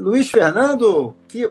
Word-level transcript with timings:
Luiz 0.00 0.30
Fernando, 0.30 1.14
que, 1.28 1.50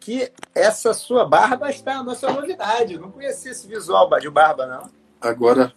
que 0.00 0.32
essa 0.54 0.94
sua 0.94 1.26
barba 1.26 1.70
está 1.70 1.98
a 1.98 2.02
nossa 2.02 2.30
novidade. 2.32 2.94
Eu 2.94 3.00
não 3.00 3.10
conhecia 3.10 3.52
esse 3.52 3.68
visual 3.68 4.08
de 4.18 4.30
barba, 4.30 4.66
não. 4.66 4.90
Agora. 5.20 5.72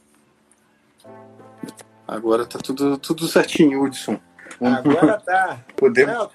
Agora 2.08 2.46
tá 2.46 2.58
tudo, 2.60 2.98
tudo 2.98 3.28
certinho, 3.28 3.84
Hudson. 3.84 4.20
Agora 4.62 5.20
tá. 5.26 5.60
Podemos, 5.76 6.14
não. 6.16 6.30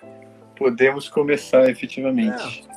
podemos 0.57 1.09
começar 1.09 1.69
efetivamente. 1.69 2.67
Não. 2.67 2.73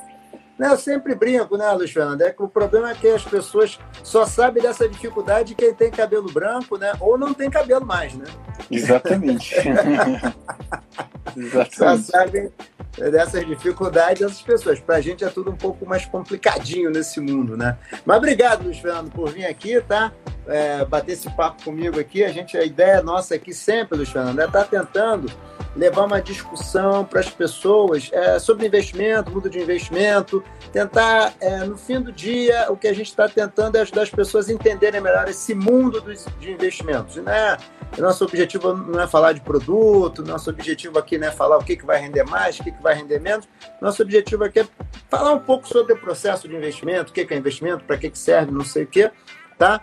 Não, 0.58 0.70
eu 0.70 0.78
sempre 0.78 1.14
brinco, 1.14 1.54
né, 1.58 1.70
Luiz 1.72 1.92
Fernando? 1.92 2.22
É 2.22 2.32
que 2.32 2.42
o 2.42 2.48
problema 2.48 2.90
é 2.90 2.94
que 2.94 3.06
as 3.08 3.22
pessoas 3.22 3.78
só 4.02 4.24
sabem 4.24 4.62
dessa 4.62 4.88
dificuldade 4.88 5.54
quem 5.54 5.74
tem 5.74 5.90
cabelo 5.90 6.32
branco, 6.32 6.78
né? 6.78 6.94
Ou 6.98 7.18
não 7.18 7.34
tem 7.34 7.50
cabelo 7.50 7.84
mais, 7.84 8.14
né? 8.14 8.24
Exatamente. 8.70 9.54
Exatamente. 11.36 11.76
Só 11.76 11.98
sabem 11.98 12.50
dessas 12.96 13.46
dificuldades 13.46 14.22
essas 14.22 14.42
pessoas. 14.42 14.80
Para 14.80 14.96
a 14.96 15.00
gente 15.00 15.24
é 15.24 15.28
tudo 15.28 15.50
um 15.50 15.56
pouco 15.56 15.86
mais 15.86 16.04
complicadinho 16.06 16.90
nesse 16.90 17.20
mundo, 17.20 17.56
né? 17.56 17.76
Mas 18.04 18.16
obrigado, 18.16 18.64
Luiz 18.64 18.78
Fernando, 18.78 19.10
por 19.10 19.30
vir 19.30 19.46
aqui, 19.46 19.80
tá? 19.80 20.12
É, 20.46 20.84
bater 20.84 21.12
esse 21.12 21.30
papo 21.30 21.62
comigo 21.64 21.98
aqui. 21.98 22.24
A 22.24 22.28
gente, 22.28 22.56
a 22.56 22.64
ideia 22.64 23.02
nossa 23.02 23.34
aqui 23.34 23.52
sempre, 23.52 23.96
Luiz 23.96 24.10
Fernando, 24.10 24.40
é 24.40 24.46
estar 24.46 24.64
tá 24.64 24.64
tentando 24.64 25.30
levar 25.76 26.06
uma 26.06 26.20
discussão 26.20 27.04
para 27.04 27.20
as 27.20 27.28
pessoas 27.28 28.08
é, 28.12 28.38
sobre 28.38 28.66
investimento, 28.66 29.30
mundo 29.30 29.50
de 29.50 29.60
investimento, 29.60 30.42
tentar, 30.72 31.34
é, 31.38 31.58
no 31.64 31.76
fim 31.76 32.00
do 32.00 32.10
dia, 32.10 32.66
o 32.70 32.76
que 32.76 32.88
a 32.88 32.94
gente 32.94 33.08
está 33.08 33.28
tentando 33.28 33.76
é 33.76 33.82
ajudar 33.82 34.02
as 34.02 34.10
pessoas 34.10 34.48
a 34.48 34.52
entenderem 34.52 35.00
melhor 35.00 35.28
esse 35.28 35.54
mundo 35.54 36.00
dos, 36.00 36.26
de 36.40 36.50
investimentos. 36.50 37.16
Né? 37.16 37.58
Nosso 37.98 38.24
objetivo 38.24 38.74
não 38.74 39.00
é 39.00 39.06
falar 39.06 39.32
de 39.32 39.40
produto, 39.40 40.22
nosso 40.22 40.50
objetivo 40.50 40.98
aqui 40.98 41.16
não 41.16 41.28
é 41.28 41.30
falar 41.30 41.56
o 41.56 41.64
que, 41.64 41.76
que 41.76 41.86
vai 41.86 41.98
render 41.98 42.24
mais, 42.24 42.58
o 42.58 42.64
que, 42.64 42.70
que 42.70 42.82
vai 42.82 42.94
render 42.94 43.20
menos. 43.20 43.48
Nosso 43.80 44.02
objetivo 44.02 44.44
aqui 44.44 44.60
é 44.60 44.68
falar 45.08 45.32
um 45.32 45.38
pouco 45.38 45.66
sobre 45.66 45.94
o 45.94 45.96
processo 45.96 46.46
de 46.46 46.54
investimento, 46.54 47.10
o 47.10 47.14
que, 47.14 47.24
que 47.24 47.32
é 47.32 47.36
investimento, 47.36 47.84
para 47.84 47.96
que, 47.96 48.10
que 48.10 48.18
serve, 48.18 48.52
não 48.52 48.64
sei 48.64 48.84
o 48.84 48.86
quê 48.86 49.10
tá? 49.58 49.80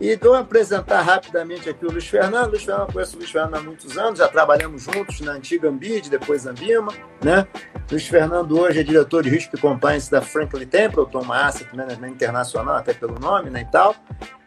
E 0.00 0.14
vou 0.16 0.34
apresentar 0.34 1.02
rapidamente 1.02 1.68
aqui 1.68 1.84
o 1.84 1.90
Luiz 1.90 2.06
Fernando. 2.06 2.50
Luiz 2.50 2.64
Fernando, 2.64 2.92
conheço 2.92 3.16
o 3.16 3.18
Luiz 3.18 3.30
Fernando 3.30 3.54
há 3.56 3.60
muitos 3.60 3.98
anos, 3.98 4.18
já 4.18 4.28
trabalhamos 4.28 4.84
juntos 4.84 5.20
na 5.20 5.32
antiga 5.32 5.68
Ambid, 5.68 6.08
depois 6.08 6.46
Ambima, 6.46 6.92
né? 7.22 7.46
Luiz 7.90 8.06
Fernando 8.06 8.58
hoje 8.58 8.80
é 8.80 8.82
diretor 8.82 9.22
de 9.22 9.30
risco 9.30 9.56
e 9.56 9.60
compliance 9.60 10.10
da 10.10 10.20
Franklin 10.20 10.66
Templeton, 10.66 11.20
uma 11.22 11.46
asset 11.46 11.74
management 11.74 12.10
internacional, 12.10 12.76
até 12.76 12.92
pelo 12.92 13.18
nome, 13.18 13.50
né, 13.50 13.62
e 13.62 13.72
tal. 13.72 13.94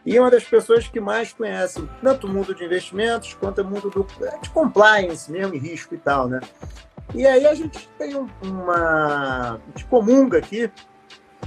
E 0.06 0.16
é 0.16 0.20
uma 0.20 0.30
das 0.30 0.44
pessoas 0.44 0.88
que 0.88 1.00
mais 1.00 1.32
conhecem 1.32 1.88
tanto 2.02 2.26
o 2.26 2.30
mundo 2.30 2.54
de 2.54 2.64
investimentos 2.64 3.34
quanto 3.34 3.62
o 3.62 3.64
mundo 3.64 3.90
do, 3.90 4.06
de 4.40 4.50
compliance 4.50 5.30
mesmo, 5.30 5.54
e 5.54 5.58
risco 5.58 5.94
e 5.94 5.98
tal, 5.98 6.28
né? 6.28 6.40
E 7.14 7.26
aí 7.26 7.46
a 7.46 7.54
gente 7.54 7.88
tem 7.98 8.14
uma... 8.42 9.54
A 9.54 9.58
gente 9.66 9.84
comunga 9.86 10.38
aqui 10.38 10.70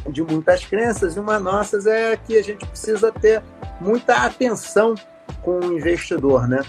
de 0.10 0.22
muitas 0.22 0.66
crenças, 0.66 1.16
e 1.16 1.20
uma 1.20 1.40
nossas 1.40 1.86
é 1.86 2.16
que 2.16 2.38
a 2.38 2.44
gente 2.44 2.66
precisa 2.66 3.12
ter 3.12 3.44
muita 3.80 4.26
atenção 4.26 4.96
com 5.42 5.60
o 5.60 5.74
investidor, 5.74 6.48
né? 6.48 6.62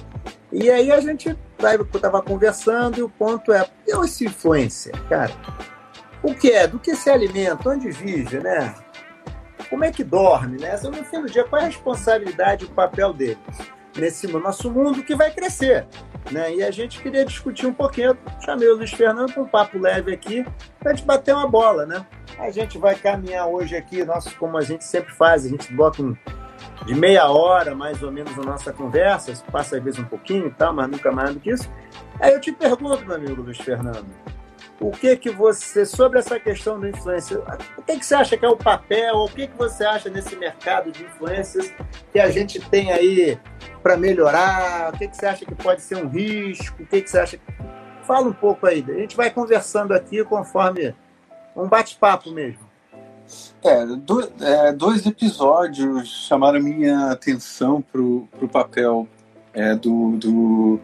E 0.52 0.70
aí 0.70 0.90
a 0.90 1.00
gente 1.00 1.36
estava 1.58 2.22
conversando 2.22 2.98
e 2.98 3.02
o 3.02 3.08
ponto 3.08 3.52
é, 3.52 3.68
e 3.86 4.04
esse 4.04 4.24
influência, 4.24 4.92
cara? 5.08 5.32
O 6.22 6.34
que 6.34 6.50
é? 6.50 6.66
Do 6.66 6.78
que 6.78 6.94
se 6.96 7.10
alimenta? 7.10 7.68
Onde 7.68 7.90
vive, 7.90 8.38
né? 8.38 8.74
Como 9.68 9.84
é 9.84 9.90
que 9.90 10.04
dorme, 10.04 10.58
né? 10.58 10.78
No 10.82 11.04
fim 11.04 11.20
do 11.20 11.30
dia, 11.30 11.44
qual 11.44 11.60
é 11.60 11.64
a 11.64 11.68
responsabilidade 11.68 12.64
e 12.64 12.68
o 12.68 12.70
papel 12.70 13.12
dele 13.12 13.38
nesse 13.97 14.27
nosso 14.27 14.70
mundo 14.70 15.02
que 15.02 15.14
vai 15.14 15.30
crescer? 15.30 15.86
Né? 16.30 16.56
E 16.56 16.62
a 16.62 16.70
gente 16.70 17.00
queria 17.00 17.25
discutir 17.25 17.66
um 17.66 17.72
pouquinho. 17.72 18.16
Chamei 18.44 18.69
o 18.69 18.76
Luiz 18.76 18.93
Fernando 18.93 19.32
para 19.32 19.43
um 19.43 19.48
papo 19.48 19.78
leve 19.78 20.12
aqui, 20.12 20.44
para 20.78 20.93
a 20.93 20.94
gente 20.94 21.06
bater 21.06 21.34
uma 21.34 21.48
bola, 21.48 21.87
né? 21.87 22.06
A 22.38 22.50
gente 22.50 22.78
vai 22.78 22.94
caminhar 22.94 23.47
hoje 23.47 23.76
aqui, 23.76 24.04
nosso, 24.04 24.37
como 24.37 24.59
a 24.59 24.62
gente 24.62 24.84
sempre 24.84 25.12
faz, 25.12 25.47
a 25.47 25.48
gente 25.48 25.72
bota 25.72 26.03
um, 26.03 26.15
de 26.84 26.94
meia 26.94 27.28
hora, 27.31 27.75
mais 27.75 28.03
ou 28.03 28.12
menos, 28.12 28.38
a 28.38 28.43
nossa 28.43 28.72
conversa, 28.72 29.32
passa 29.50 29.76
às 29.76 29.82
vezes 29.82 30.00
um 30.00 30.04
pouquinho 30.04 30.49
e 30.49 30.50
tal, 30.50 30.72
mas 30.72 30.88
nunca 30.88 31.10
mais 31.10 31.32
do 31.32 31.41
que 31.41 31.50
isso. 31.50 31.70
Aí 32.20 32.32
eu 32.32 32.41
te 32.41 32.53
pergunto, 32.53 33.06
meu 33.06 33.16
amigo 33.16 33.43
Luiz 33.43 33.59
Fernando, 33.59 34.06
o 34.81 34.91
que 34.91 35.16
que 35.16 35.31
você, 35.31 35.87
sobre 35.87 36.19
essa 36.19 36.38
questão 36.38 36.78
do 36.78 36.87
influencer, 36.87 37.41
o 37.76 37.82
que 37.82 37.99
que 37.99 38.04
você 38.04 38.15
acha 38.15 38.37
que 38.37 38.44
é 38.44 38.49
o 38.49 38.56
papel, 38.56 39.16
o 39.16 39.28
que 39.28 39.47
que 39.47 39.56
você 39.56 39.84
acha 39.84 40.10
nesse 40.10 40.37
mercado 40.37 40.93
de 40.93 41.03
influencers 41.04 41.72
que 42.12 42.20
a 42.20 42.31
gente 42.31 42.60
tem 42.69 42.93
aí 42.93 43.38
para 43.86 43.97
melhorar, 43.97 44.92
o 44.92 44.98
que 44.98 45.06
que 45.06 45.16
você 45.16 45.26
acha 45.26 45.44
que 45.44 45.54
pode 45.54 45.80
ser 45.80 45.97
um 45.97 46.08
risco, 46.08 46.82
o 46.82 46.86
que 46.86 47.02
que 47.02 47.08
você 47.08 47.20
acha... 47.20 47.38
Fala 48.02 48.26
um 48.26 48.32
pouco 48.32 48.66
aí, 48.66 48.84
a 48.88 48.94
gente 48.94 49.16
vai 49.16 49.30
conversando 49.30 49.94
aqui 49.94 50.24
conforme 50.24 50.92
um 51.54 51.69
bate-papo 51.69 52.32
mesmo. 52.32 52.66
É, 53.62 53.86
do, 53.86 54.28
é, 54.41 54.72
dois 54.72 55.06
episódios 55.06 56.08
chamaram 56.08 56.60
minha 56.60 57.12
atenção 57.12 57.80
para 57.80 58.00
o 58.00 58.48
papel 58.50 59.06
é, 59.54 59.76
do, 59.76 60.16
do, 60.16 60.80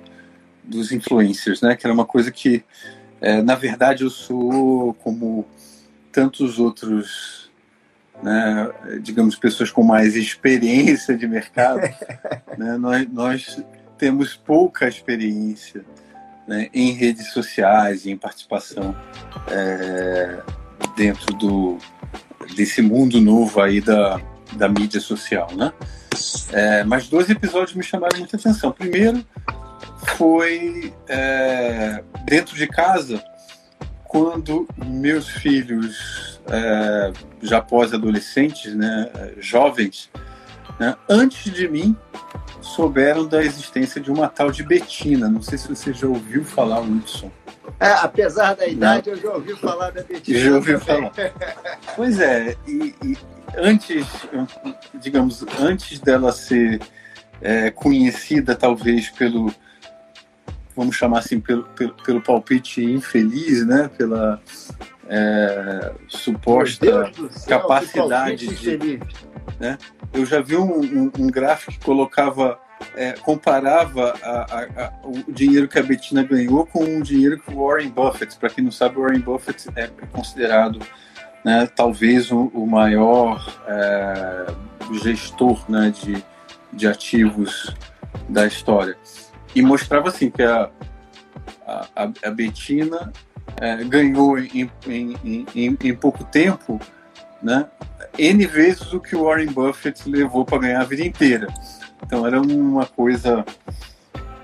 dos 0.63 0.93
influencers, 0.93 1.61
né? 1.61 1.75
Que 1.75 1.85
era 1.85 1.93
uma 1.93 2.07
coisa 2.07 2.31
que 2.31 2.65
é, 3.21 3.43
na 3.43 3.57
verdade, 3.57 4.05
eu 4.05 4.11
sou 4.11 4.95
como 4.95 5.45
tantos 6.13 6.61
outros, 6.61 7.42
né, 8.23 8.71
digamos, 9.01 9.37
pessoas 9.37 9.71
com 9.71 9.83
mais 9.83 10.17
experiência 10.17 11.17
de 11.17 11.27
mercado. 11.27 11.81
né, 12.59 12.77
nós, 12.79 13.09
nós 13.13 13.65
temos 13.97 14.35
pouca 14.35 14.89
experiência 14.89 15.85
né, 16.47 16.69
em 16.75 16.93
redes 16.93 17.33
sociais 17.33 18.07
em 18.07 18.17
participação 18.17 18.97
é, 19.49 20.41
dentro 20.97 21.33
do, 21.37 21.79
desse 22.57 22.83
mundo 22.83 23.21
novo 23.21 23.61
aí 23.61 23.81
da, 23.81 24.21
da 24.53 24.69
mídia 24.69 25.01
social, 25.01 25.49
né? 25.55 25.73
É, 26.53 26.85
mas 26.85 27.09
dois 27.09 27.31
episódios 27.31 27.75
me 27.75 27.83
chamaram 27.83 28.19
muita 28.19 28.37
atenção. 28.37 28.71
Primeiro, 28.71 29.25
foi 30.17 30.93
é, 31.09 32.03
dentro 32.25 32.57
de 32.57 32.67
casa, 32.67 33.23
quando 34.13 34.69
meus 34.77 35.27
filhos, 35.27 36.39
é, 36.47 37.13
já 37.41 37.63
pós-adolescentes, 37.63 38.75
né, 38.75 39.11
jovens, 39.39 40.11
né, 40.79 40.95
antes 41.09 41.51
de 41.51 41.67
mim, 41.67 41.97
souberam 42.61 43.27
da 43.27 43.43
existência 43.43 43.99
de 43.99 44.11
uma 44.11 44.29
tal 44.29 44.51
de 44.51 44.63
Betina. 44.63 45.31
Não 45.31 45.41
sei 45.41 45.57
se 45.57 45.67
você 45.67 45.95
já 45.95 46.07
ouviu 46.07 46.45
falar, 46.45 46.81
Hudson. 46.81 47.31
É, 47.81 47.93
apesar 47.93 48.55
da 48.55 48.67
idade, 48.67 49.09
Não. 49.09 49.17
eu 49.17 49.23
já 49.23 49.33
ouvi 49.33 49.57
falar 49.57 49.91
da 49.91 50.03
Betina. 50.03 50.39
Já 50.39 50.55
ouvi 50.57 50.79
falar. 50.79 51.13
pois 51.97 52.21
é, 52.21 52.55
e, 52.69 52.95
e, 53.03 53.17
antes, 53.57 54.07
digamos, 55.01 55.43
antes 55.59 55.99
dela 56.01 56.33
ser 56.33 56.83
é, 57.41 57.71
conhecida 57.71 58.55
talvez 58.55 59.09
pelo 59.09 59.51
vamos 60.77 60.97
chamar 60.97 61.19
assim, 61.19 61.41
pelo, 61.41 61.65
pelo, 61.65 61.95
pelo 61.95 62.21
palpite 62.21 62.83
infeliz, 62.83 63.67
né? 63.67 63.91
Pela 63.97 64.41
é, 65.09 65.93
suposta 66.09 67.11
céu, 67.31 67.61
capacidade 67.61 68.47
de. 68.47 69.01
Né? 69.59 69.77
Eu 70.13 70.25
já 70.25 70.41
vi 70.41 70.57
um, 70.57 70.81
um, 70.81 71.13
um 71.19 71.27
gráfico 71.27 71.73
que 71.73 71.85
colocava, 71.85 72.59
é, 72.95 73.13
comparava 73.13 74.15
a, 74.23 74.31
a, 74.31 74.85
a, 74.85 74.93
o 75.05 75.33
dinheiro 75.33 75.69
que 75.69 75.79
a 75.79 75.83
Betina 75.83 76.23
ganhou 76.23 76.65
com 76.67 76.85
o 76.99 77.03
dinheiro 77.03 77.39
que 77.39 77.53
o 77.53 77.67
Warren 77.67 77.91
Buffett. 77.91 78.37
Para 78.37 78.51
quem 78.51 78.65
não 78.65 78.73
sabe, 78.73 78.99
o 78.99 79.03
Warren 79.03 79.21
Buffett 79.21 79.69
é 79.77 79.89
considerado 80.11 80.79
né, 81.45 81.69
talvez 81.75 82.31
o, 82.31 82.51
o 82.55 82.67
maior 82.67 83.45
é, 83.67 84.47
gestor 85.03 85.63
né, 85.69 85.91
de, 85.91 86.25
de 86.73 86.87
ativos 86.87 87.75
da 88.29 88.47
história 88.47 88.97
e 89.55 89.63
mostrava 89.63 90.09
assim 90.09 90.31
que 90.31 90.43
a, 90.43 90.71
a, 91.67 92.09
a 92.25 92.31
Betina 92.31 93.13
é, 93.61 93.85
ganhou 93.85 94.39
em, 94.39 94.71
em, 94.87 95.47
em, 95.55 95.79
em, 95.83 95.95
pouco 95.95 96.25
tempo 96.25 96.81
né, 97.43 97.67
N 98.19 98.47
vezes 98.47 98.93
o 98.93 99.01
que 99.01 99.17
o 99.17 99.25
Warren 99.25 99.47
Buffett 99.47 100.09
levou 100.09 100.45
para 100.45 100.59
ganhar 100.59 100.81
a 100.81 100.85
vida 100.85 101.05
inteira. 101.05 101.49
Então 102.05 102.27
era 102.27 102.41
uma 102.41 102.87
coisa 102.87 103.45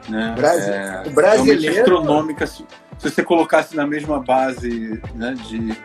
né, 0.08 0.34
Brasil, 0.36 0.72
é, 0.72 1.08
brasileiro... 1.10 1.78
astronômica. 1.80 2.46
Se 2.46 2.64
você 2.98 3.22
colocasse 3.22 3.76
na 3.76 3.86
mesma 3.86 4.20
base 4.20 5.00
né, 5.14 5.34
de, 5.48 5.76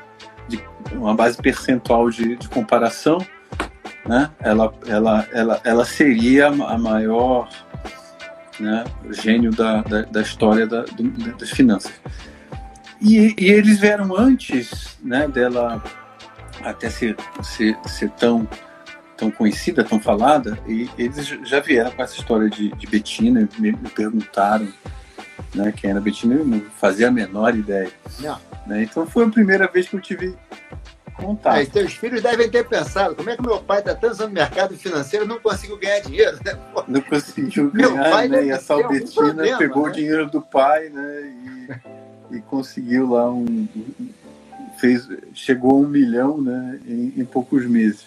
de 0.48 0.64
uma 0.94 1.14
base 1.14 1.38
percentual 1.38 2.10
de, 2.10 2.36
de 2.36 2.50
comparação, 2.50 3.20
né, 4.06 4.32
ela, 4.40 4.74
ela, 4.88 5.28
ela, 5.32 5.62
ela 5.64 5.86
seria 5.86 6.48
a 6.48 6.78
maior 6.78 7.48
né, 8.60 8.84
gênio 9.12 9.52
da, 9.52 9.82
da, 9.82 10.02
da 10.04 10.22
história 10.22 10.66
da, 10.68 10.82
do, 10.82 11.04
das 11.38 11.50
finanças. 11.50 11.94
E, 13.02 13.36
e, 13.38 13.52
eles 13.52 13.80
vieram 13.80 14.16
antes 14.18 14.98
né, 15.04 15.28
dela 15.28 15.84
até 16.64 16.90
ser, 16.90 17.18
ser, 17.42 17.78
ser 17.86 18.10
tão, 18.12 18.48
tão 19.18 19.30
conhecida, 19.30 19.84
tão 19.84 20.00
falada, 20.00 20.58
e 20.68 20.90
eles 20.98 21.28
já 21.44 21.60
vieram 21.60 21.92
com 21.92 22.02
essa 22.02 22.16
história 22.16 22.50
de, 22.50 22.70
de 22.70 22.88
Betina, 22.88 23.48
me, 23.60 23.72
me 23.72 23.90
perguntaram 23.90 24.68
né? 25.54 25.72
Quem 25.72 25.92
era 25.92 26.02
Betina 26.02 26.44
não 26.44 26.62
fazia 26.80 27.08
a 27.08 27.12
menor 27.12 27.56
ideia. 27.56 27.92
Não. 28.20 28.40
Né? 28.66 28.84
Então 28.84 29.06
foi 29.06 29.26
a 29.26 29.30
primeira 29.30 29.68
vez 29.68 29.88
que 29.88 29.96
eu 29.96 30.02
tive 30.02 30.36
contato. 31.14 31.58
É, 31.58 31.66
teus 31.66 31.94
filhos 31.94 32.22
devem 32.22 32.50
ter 32.50 32.68
pensado, 32.68 33.16
como 33.16 33.30
é 33.30 33.36
que 33.36 33.42
meu 33.42 33.60
pai 33.62 33.80
está 33.80 33.96
tanto 33.96 34.24
no 34.24 34.30
mercado 34.30 34.76
financeiro 34.78 35.28
não 35.28 35.40
conseguiu 35.40 35.78
ganhar 35.78 36.00
dinheiro, 36.02 36.38
né? 36.44 36.60
Não 36.88 37.02
conseguiu 37.02 37.72
ganhar, 37.72 38.28
né? 38.30 38.46
E 38.46 38.52
a 38.52 38.60
Salbetina 38.60 39.58
pegou 39.58 39.84
né? 39.84 39.90
o 39.90 39.94
dinheiro 39.94 40.30
do 40.30 40.42
pai, 40.42 40.90
né? 40.90 41.34
E, 42.32 42.38
e 42.38 42.42
conseguiu 42.42 43.12
lá 43.12 43.32
um, 43.32 43.68
fez, 44.78 45.08
chegou 45.34 45.72
a 45.72 45.76
um 45.76 45.88
milhão, 45.88 46.42
né? 46.42 46.80
Em, 46.86 47.14
em 47.18 47.26
poucos 47.26 47.66
meses. 47.66 48.06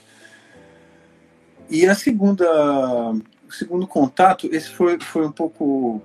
E 1.69 1.87
a 1.87 1.94
segunda, 1.94 2.44
o 3.49 3.53
segundo 3.53 3.87
contato, 3.87 4.49
esse 4.53 4.69
foi, 4.70 4.99
foi 5.00 5.26
um 5.26 5.32
pouco, 5.32 6.00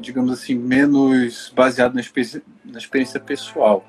digamos 0.00 0.32
assim, 0.32 0.54
menos 0.54 1.52
baseado 1.54 1.94
na 1.94 2.00
experiência, 2.00 2.42
na 2.64 2.78
experiência 2.78 3.20
pessoal. 3.20 3.84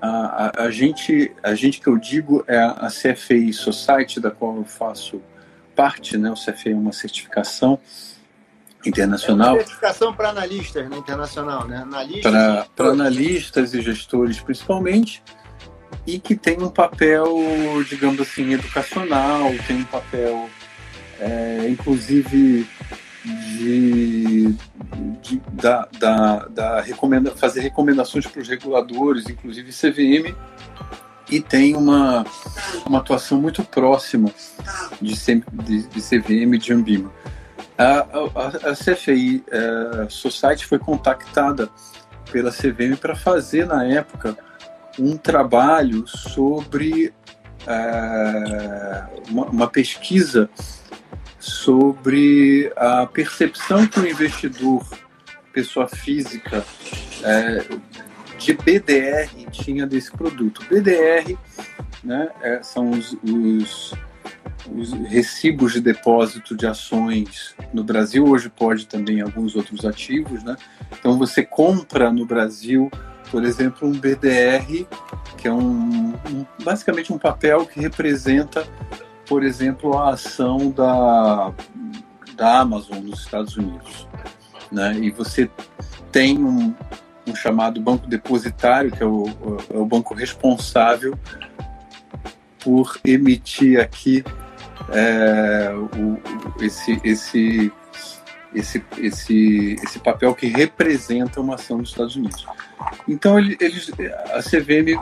A, 0.00 0.08
a, 0.08 0.64
a, 0.64 0.70
gente, 0.70 1.32
a 1.42 1.54
gente 1.54 1.80
que 1.80 1.88
eu 1.88 1.96
digo 1.98 2.44
é 2.46 2.58
a 2.58 2.88
CFI 2.88 3.52
Society, 3.52 4.20
da 4.20 4.30
qual 4.30 4.56
eu 4.56 4.64
faço 4.64 5.20
parte, 5.74 6.16
né? 6.16 6.30
O 6.30 6.34
CFI 6.34 6.70
é 6.70 6.74
uma 6.74 6.92
certificação 6.92 7.78
internacional. 8.86 9.48
É 9.48 9.52
uma 9.52 9.58
certificação 9.58 10.14
para 10.14 10.28
analistas, 10.28 10.88
né? 10.88 10.96
internacional, 10.96 11.66
né? 11.66 11.78
Analistas 11.78 12.32
para 12.76 12.88
analistas 12.90 13.74
e 13.74 13.82
gestores, 13.82 14.40
principalmente 14.40 15.22
e 16.06 16.18
que 16.18 16.34
tem 16.34 16.62
um 16.62 16.70
papel, 16.70 17.36
digamos 17.88 18.20
assim, 18.20 18.54
educacional, 18.54 19.50
tem 19.66 19.76
um 19.76 19.84
papel, 19.84 20.48
é, 21.20 21.66
inclusive, 21.68 22.66
de, 23.28 24.54
de 25.22 25.42
da, 25.52 25.88
da, 25.98 26.36
da 26.46 26.80
recomenda, 26.80 27.30
fazer 27.30 27.60
recomendações 27.60 28.26
para 28.26 28.40
os 28.40 28.48
reguladores, 28.48 29.28
inclusive 29.28 29.70
CVM, 29.70 30.34
e 31.30 31.40
tem 31.40 31.76
uma, 31.76 32.24
uma 32.86 32.98
atuação 32.98 33.40
muito 33.40 33.62
próxima 33.62 34.32
de, 35.00 35.14
de, 35.14 35.82
de 35.82 36.00
CVM 36.00 36.58
de 36.58 36.72
Ambima. 36.72 37.12
A, 37.76 38.06
a, 38.34 38.70
a 38.70 38.74
CFI 38.74 39.44
a 39.50 40.04
é, 40.04 40.08
Society 40.08 40.66
foi 40.66 40.78
contactada 40.78 41.68
pela 42.32 42.50
CVM 42.50 42.96
para 42.98 43.14
fazer, 43.14 43.66
na 43.66 43.84
época, 43.84 44.36
um 44.98 45.16
trabalho 45.16 46.06
sobre 46.06 47.12
uh, 47.66 49.22
uma, 49.30 49.46
uma, 49.46 49.68
pesquisa 49.68 50.50
sobre 51.48 52.72
a 52.76 53.06
percepção 53.06 53.86
que 53.86 53.98
o 53.98 54.08
investidor, 54.08 54.86
pessoa 55.52 55.88
física, 55.88 56.64
uh, 57.20 57.80
de 58.38 58.52
BDR 58.52 59.50
tinha 59.50 59.86
desse 59.86 60.12
produto. 60.12 60.64
BDR 60.68 61.36
né, 62.04 62.28
é, 62.40 62.62
são 62.62 62.90
os, 62.90 63.16
os, 63.24 63.94
os, 64.72 64.92
recibos 65.08 65.72
de 65.72 65.80
depósito 65.80 66.56
de 66.56 66.66
ações 66.66 67.56
no 67.72 67.82
Brasil, 67.82 68.24
hoje 68.24 68.48
pode 68.48 68.86
também 68.86 69.20
alguns 69.20 69.56
outros 69.56 69.84
ativos. 69.84 70.44
Né? 70.44 70.56
Então 70.92 71.18
você 71.18 71.42
compra 71.42 72.12
no 72.12 72.24
Brasil 72.24 72.90
por 73.30 73.44
exemplo, 73.44 73.86
um 73.86 73.92
BDR, 73.92 74.86
que 75.36 75.46
é 75.46 75.52
um, 75.52 76.14
um, 76.14 76.46
basicamente 76.62 77.12
um 77.12 77.18
papel 77.18 77.66
que 77.66 77.78
representa, 77.80 78.66
por 79.28 79.44
exemplo, 79.44 79.96
a 79.98 80.14
ação 80.14 80.70
da, 80.70 81.52
da 82.34 82.60
Amazon 82.60 82.98
nos 83.00 83.20
Estados 83.20 83.56
Unidos. 83.56 84.08
Né? 84.72 84.94
E 85.02 85.10
você 85.10 85.50
tem 86.10 86.42
um, 86.42 86.74
um 87.26 87.36
chamado 87.36 87.80
banco 87.80 88.06
depositário, 88.06 88.90
que 88.90 89.02
é 89.02 89.06
o, 89.06 89.26
é 89.72 89.76
o 89.76 89.84
banco 89.84 90.14
responsável 90.14 91.16
por 92.58 92.98
emitir 93.04 93.78
aqui 93.78 94.24
é, 94.90 95.70
o, 95.74 96.64
esse, 96.64 96.98
esse, 97.04 97.72
esse, 98.54 98.84
esse, 98.96 99.76
esse 99.82 99.98
papel 99.98 100.34
que 100.34 100.46
representa 100.46 101.40
uma 101.40 101.56
ação 101.56 101.78
dos 101.78 101.90
Estados 101.90 102.16
Unidos. 102.16 102.46
Então 103.06 103.38
eles, 103.38 103.90
a 104.32 104.42
CVM 104.42 104.98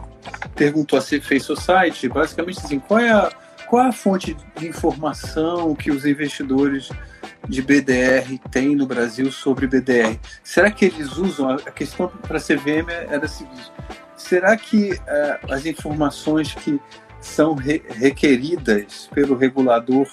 perguntou 0.54 0.98
a 0.98 1.02
CFA 1.02 1.38
Society, 1.38 2.08
basicamente 2.08 2.58
assim, 2.58 2.80
qual 2.80 2.98
é 2.98 3.10
a, 3.10 3.30
qual 3.66 3.86
a 3.86 3.92
fonte 3.92 4.36
de 4.56 4.68
informação 4.68 5.74
que 5.74 5.90
os 5.90 6.06
investidores 6.06 6.88
de 7.48 7.62
BDR 7.62 8.38
têm 8.50 8.74
no 8.74 8.86
Brasil 8.86 9.30
sobre 9.30 9.66
BDR? 9.66 10.18
Será 10.42 10.70
que 10.70 10.84
eles 10.86 11.16
usam? 11.16 11.50
A 11.50 11.70
questão 11.70 12.08
para 12.08 12.38
a 12.38 12.40
CVM 12.40 12.88
era 13.08 13.26
a 13.26 13.28
seguinte: 13.28 13.72
será 14.16 14.56
que 14.56 14.92
uh, 14.92 15.52
as 15.52 15.66
informações 15.66 16.54
que 16.54 16.80
são 17.20 17.54
re 17.54 17.82
requeridas 17.88 19.08
pelo 19.12 19.36
regulador 19.36 20.06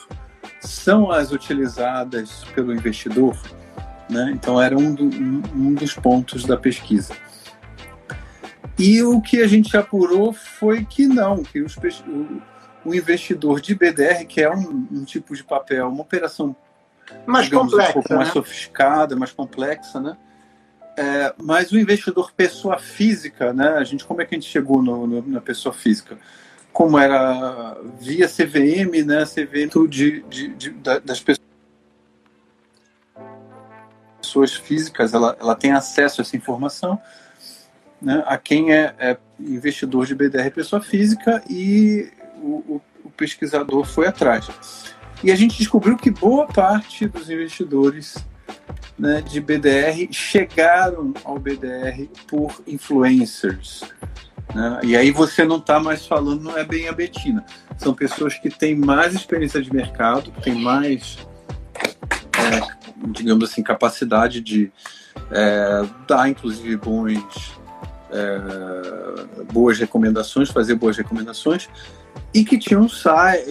são 0.59 1.11
as 1.11 1.31
utilizadas 1.31 2.44
pelo 2.56 2.73
investidor? 2.73 3.38
Né? 4.09 4.31
Então, 4.33 4.61
era 4.61 4.77
um, 4.77 4.94
do, 4.94 5.06
um, 5.06 5.41
um 5.56 5.73
dos 5.73 5.94
pontos 5.94 6.45
da 6.45 6.57
pesquisa. 6.57 7.15
E 8.77 9.01
o 9.03 9.21
que 9.21 9.41
a 9.41 9.47
gente 9.47 9.75
apurou 9.77 10.33
foi 10.33 10.83
que 10.83 11.06
não, 11.06 11.44
que 11.44 11.61
os, 11.61 11.75
o, 12.85 12.94
investidor 12.94 13.59
de 13.62 13.75
BDR, 13.75 14.25
que 14.27 14.41
é 14.41 14.50
um, 14.50 14.88
um, 14.91 15.03
tipo 15.03 15.35
de 15.35 15.44
papel, 15.44 15.88
uma 15.88 16.01
operação 16.01 16.56
mais 17.25 17.45
digamos, 17.45 17.71
complexa, 17.71 17.89
um 17.89 17.94
pouco 17.94 18.13
mais 18.13 18.27
né? 18.27 18.33
sofisticada, 18.33 19.15
mais 19.15 19.31
complexa, 19.31 20.00
né? 20.00 20.18
É, 20.95 21.33
mas 21.41 21.71
o 21.71 21.80
investidor 21.80 22.31
pessoa 22.31 22.77
física, 22.77 23.51
né? 23.51 23.69
A 23.69 23.83
gente 23.83 24.06
como 24.06 24.21
é 24.21 24.25
que 24.25 24.35
a 24.35 24.38
gente 24.39 24.50
chegou 24.50 24.81
no, 24.81 25.07
no, 25.07 25.27
na 25.27 25.41
pessoa 25.41 25.74
física? 25.74 26.18
Como 26.71 26.97
era 26.97 27.77
via 28.00 28.27
CVM, 28.27 29.03
né? 29.06 29.25
CVM 29.25 29.88
de, 29.88 30.21
de, 30.24 30.47
de 30.50 30.69
das 30.71 31.24
pessoas 34.21 34.53
físicas, 34.53 35.13
ela, 35.13 35.35
ela 35.39 35.56
tem 35.56 35.71
acesso 35.71 36.21
a 36.21 36.24
essa 36.24 36.35
informação 36.35 37.00
né, 38.03 38.21
a 38.27 38.38
quem 38.38 38.74
é, 38.74 38.94
é, 39.00 39.18
investidor 39.39 40.06
de 40.06 40.13
BDR 40.13 40.51
pessoa 40.53 40.81
física 40.81 41.41
e 41.50 42.12
o, 42.44 42.81
o, 43.06 43.10
pesquisador 43.12 43.86
foi 43.86 44.07
atrás. 44.07 44.50
E 45.24 45.31
a 45.31 45.36
gente 45.36 45.57
descobriu 45.57 45.95
que 45.95 46.12
boa 46.12 46.45
parte 46.45 47.07
dos 47.07 47.30
investidores 47.30 48.18
né, 49.00 49.21
de 49.21 49.40
BDR 49.40 50.12
chegaram 50.12 51.14
ao 51.23 51.40
BDR 51.40 52.07
por 52.28 52.62
influencers. 52.68 53.83
Né? 54.54 54.80
E 54.83 54.97
aí 54.97 55.12
você 55.12 55.45
não 55.45 55.57
está 55.57 55.80
mais 55.80 56.06
falando, 56.06 56.42
não 56.42 56.57
é 56.57 56.64
bem 56.64 56.90
a 56.90 56.92
Betina. 56.92 57.45
São 57.78 57.94
pessoas 57.94 58.38
que 58.38 58.50
têm 58.50 58.76
mais 58.76 59.14
experiência 59.14 59.62
de 59.62 59.73
mercado, 59.73 60.31
que 60.31 60.42
têm 60.42 60.56
mais, 60.56 61.18
é, 62.38 63.07
digamos 63.09 63.50
assim, 63.50 63.64
capacidade 63.64 64.42
de 64.42 64.71
é, 65.31 65.85
dar, 66.07 66.28
inclusive, 66.28 66.76
bons 66.76 67.62
é, 68.13 69.43
boas 69.51 69.79
recomendações, 69.79 70.49
fazer 70.49 70.75
boas 70.75 70.95
recomendações, 70.95 71.67
e 72.33 72.43
que 72.43 72.57
tinham, 72.57 72.87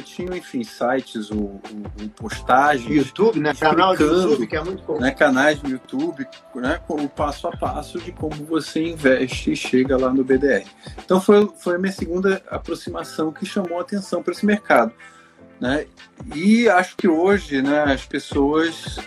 tinham 0.05 0.37
enfim, 0.37 0.65
sites 0.65 1.31
ou, 1.31 1.61
ou 2.01 2.09
postagens. 2.17 3.07
YouTube, 3.07 3.39
né? 3.39 3.55
Canal 3.55 3.97
do 3.97 4.03
YouTube, 4.03 4.47
que 4.47 4.57
é 4.57 4.65
muito 4.65 4.83
comum. 4.83 5.01
Né, 5.01 5.11
canais 5.13 5.63
no 5.63 5.71
YouTube, 5.71 6.27
né, 6.57 6.81
com 6.87 6.95
o 6.95 7.09
passo 7.09 7.47
a 7.47 7.57
passo 7.57 8.01
de 8.01 8.11
como 8.11 8.35
você 8.45 8.91
investe 8.91 9.53
e 9.53 9.57
chega 9.57 9.97
lá 9.97 10.13
no 10.13 10.25
BDR. 10.25 10.67
Então 11.05 11.21
foi, 11.21 11.49
foi 11.59 11.77
a 11.77 11.79
minha 11.79 11.93
segunda 11.93 12.43
aproximação 12.51 13.33
que 13.33 13.47
chamou 13.47 13.79
a 13.79 13.83
atenção 13.83 14.23
para 14.23 14.33
esse 14.33 14.45
mercado. 14.45 14.93
Né? 15.61 15.87
E 16.35 16.69
acho 16.69 16.97
que 16.97 17.07
hoje 17.07 17.63
né, 17.63 17.85
as 17.85 18.05
pessoas, 18.05 18.99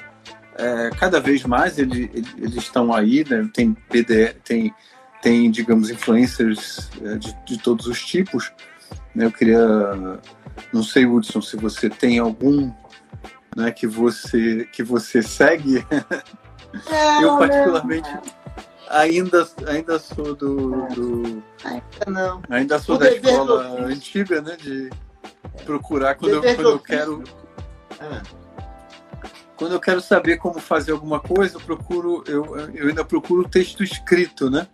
é, 0.58 0.90
cada 0.98 1.20
vez 1.20 1.44
mais 1.44 1.78
eles, 1.78 2.10
eles 2.38 2.56
estão 2.56 2.94
aí, 2.94 3.26
né? 3.30 3.50
tem 3.54 3.76
BDR, 3.92 4.36
tem 4.42 4.74
tem, 5.26 5.50
digamos, 5.50 5.90
influencers 5.90 6.88
é, 7.04 7.16
de, 7.16 7.36
de 7.46 7.58
todos 7.58 7.88
os 7.88 8.06
tipos. 8.06 8.54
Né? 9.16 9.26
Eu 9.26 9.32
queria, 9.32 9.60
não 10.72 10.84
sei, 10.84 11.04
Hudson, 11.04 11.42
se 11.42 11.58
você 11.58 11.90
tem 11.90 12.20
algum 12.20 12.72
né, 13.56 13.72
que 13.72 13.88
você 13.88 14.70
que 14.72 14.84
você 14.84 15.24
segue. 15.24 15.84
Não, 16.92 17.22
eu 17.22 17.38
particularmente 17.40 18.08
não. 18.12 18.22
ainda 18.90 19.48
ainda 19.66 19.98
sou 19.98 20.36
do, 20.36 20.86
do 20.90 21.44
ainda 21.64 22.06
não 22.06 22.42
ainda 22.50 22.78
sou 22.78 22.96
o 22.96 23.00
da 23.00 23.10
escola 23.10 23.86
antiga, 23.86 24.42
né, 24.42 24.58
de 24.58 24.90
procurar 25.64 26.16
quando 26.16 26.34
eu, 26.34 26.42
quando 26.42 26.70
eu 26.70 26.80
quero 26.80 27.24
ah. 27.98 28.22
quando 29.56 29.72
eu 29.72 29.80
quero 29.80 30.02
saber 30.02 30.36
como 30.36 30.60
fazer 30.60 30.92
alguma 30.92 31.22
coisa, 31.22 31.56
eu 31.56 31.62
procuro 31.62 32.26
eu, 32.28 32.58
eu 32.76 32.90
ainda 32.90 33.06
procuro 33.06 33.44
o 33.44 33.50
texto 33.50 33.82
escrito, 33.82 34.50
né? 34.50 34.68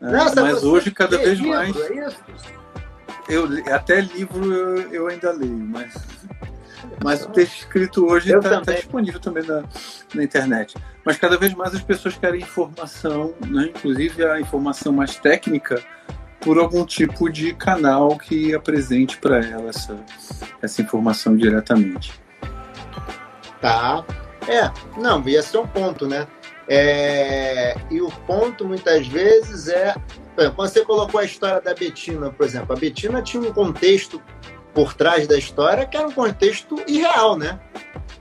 É, 0.00 0.10
Nossa, 0.10 0.42
mas 0.42 0.62
hoje, 0.62 0.90
cada 0.90 1.16
vez 1.16 1.38
livro, 1.38 1.48
mais. 1.48 1.76
É 1.76 2.08
eu, 3.28 3.48
até 3.74 4.00
livro 4.00 4.52
eu, 4.52 4.92
eu, 4.92 5.08
ainda 5.08 5.32
leio, 5.32 5.58
mas, 5.58 5.94
mas 7.02 7.24
o 7.24 7.28
texto 7.30 7.58
escrito 7.58 8.06
hoje 8.06 8.32
está 8.32 8.60
tá 8.60 8.72
disponível 8.72 9.18
também 9.18 9.44
na, 9.44 9.64
na 10.14 10.22
internet. 10.22 10.76
Mas 11.04 11.18
cada 11.18 11.36
vez 11.36 11.52
mais 11.54 11.74
as 11.74 11.82
pessoas 11.82 12.16
querem 12.16 12.40
informação, 12.40 13.34
né? 13.46 13.72
inclusive 13.74 14.24
a 14.24 14.40
informação 14.40 14.92
mais 14.92 15.16
técnica, 15.16 15.82
por 16.40 16.58
algum 16.58 16.84
tipo 16.84 17.28
de 17.28 17.52
canal 17.54 18.16
que 18.16 18.54
apresente 18.54 19.16
para 19.18 19.44
ela 19.44 19.70
essa, 19.70 19.98
essa 20.62 20.82
informação 20.82 21.36
diretamente. 21.36 22.12
Tá. 23.60 24.04
É, 24.46 24.70
não, 24.96 25.26
esse 25.26 25.56
é 25.56 25.60
um 25.60 25.66
ponto, 25.66 26.06
né? 26.06 26.24
É, 26.68 27.76
e 27.90 28.00
o 28.00 28.10
ponto, 28.26 28.64
muitas 28.64 29.06
vezes, 29.06 29.68
é. 29.68 29.94
Quando 30.34 30.54
você 30.70 30.84
colocou 30.84 31.20
a 31.20 31.24
história 31.24 31.60
da 31.60 31.74
Betina, 31.74 32.30
por 32.30 32.44
exemplo, 32.44 32.76
a 32.76 32.78
Betina 32.78 33.22
tinha 33.22 33.42
um 33.42 33.52
contexto 33.52 34.20
por 34.74 34.92
trás 34.92 35.26
da 35.26 35.38
história 35.38 35.86
que 35.86 35.96
era 35.96 36.06
um 36.06 36.12
contexto 36.12 36.76
irreal, 36.86 37.38
né? 37.38 37.58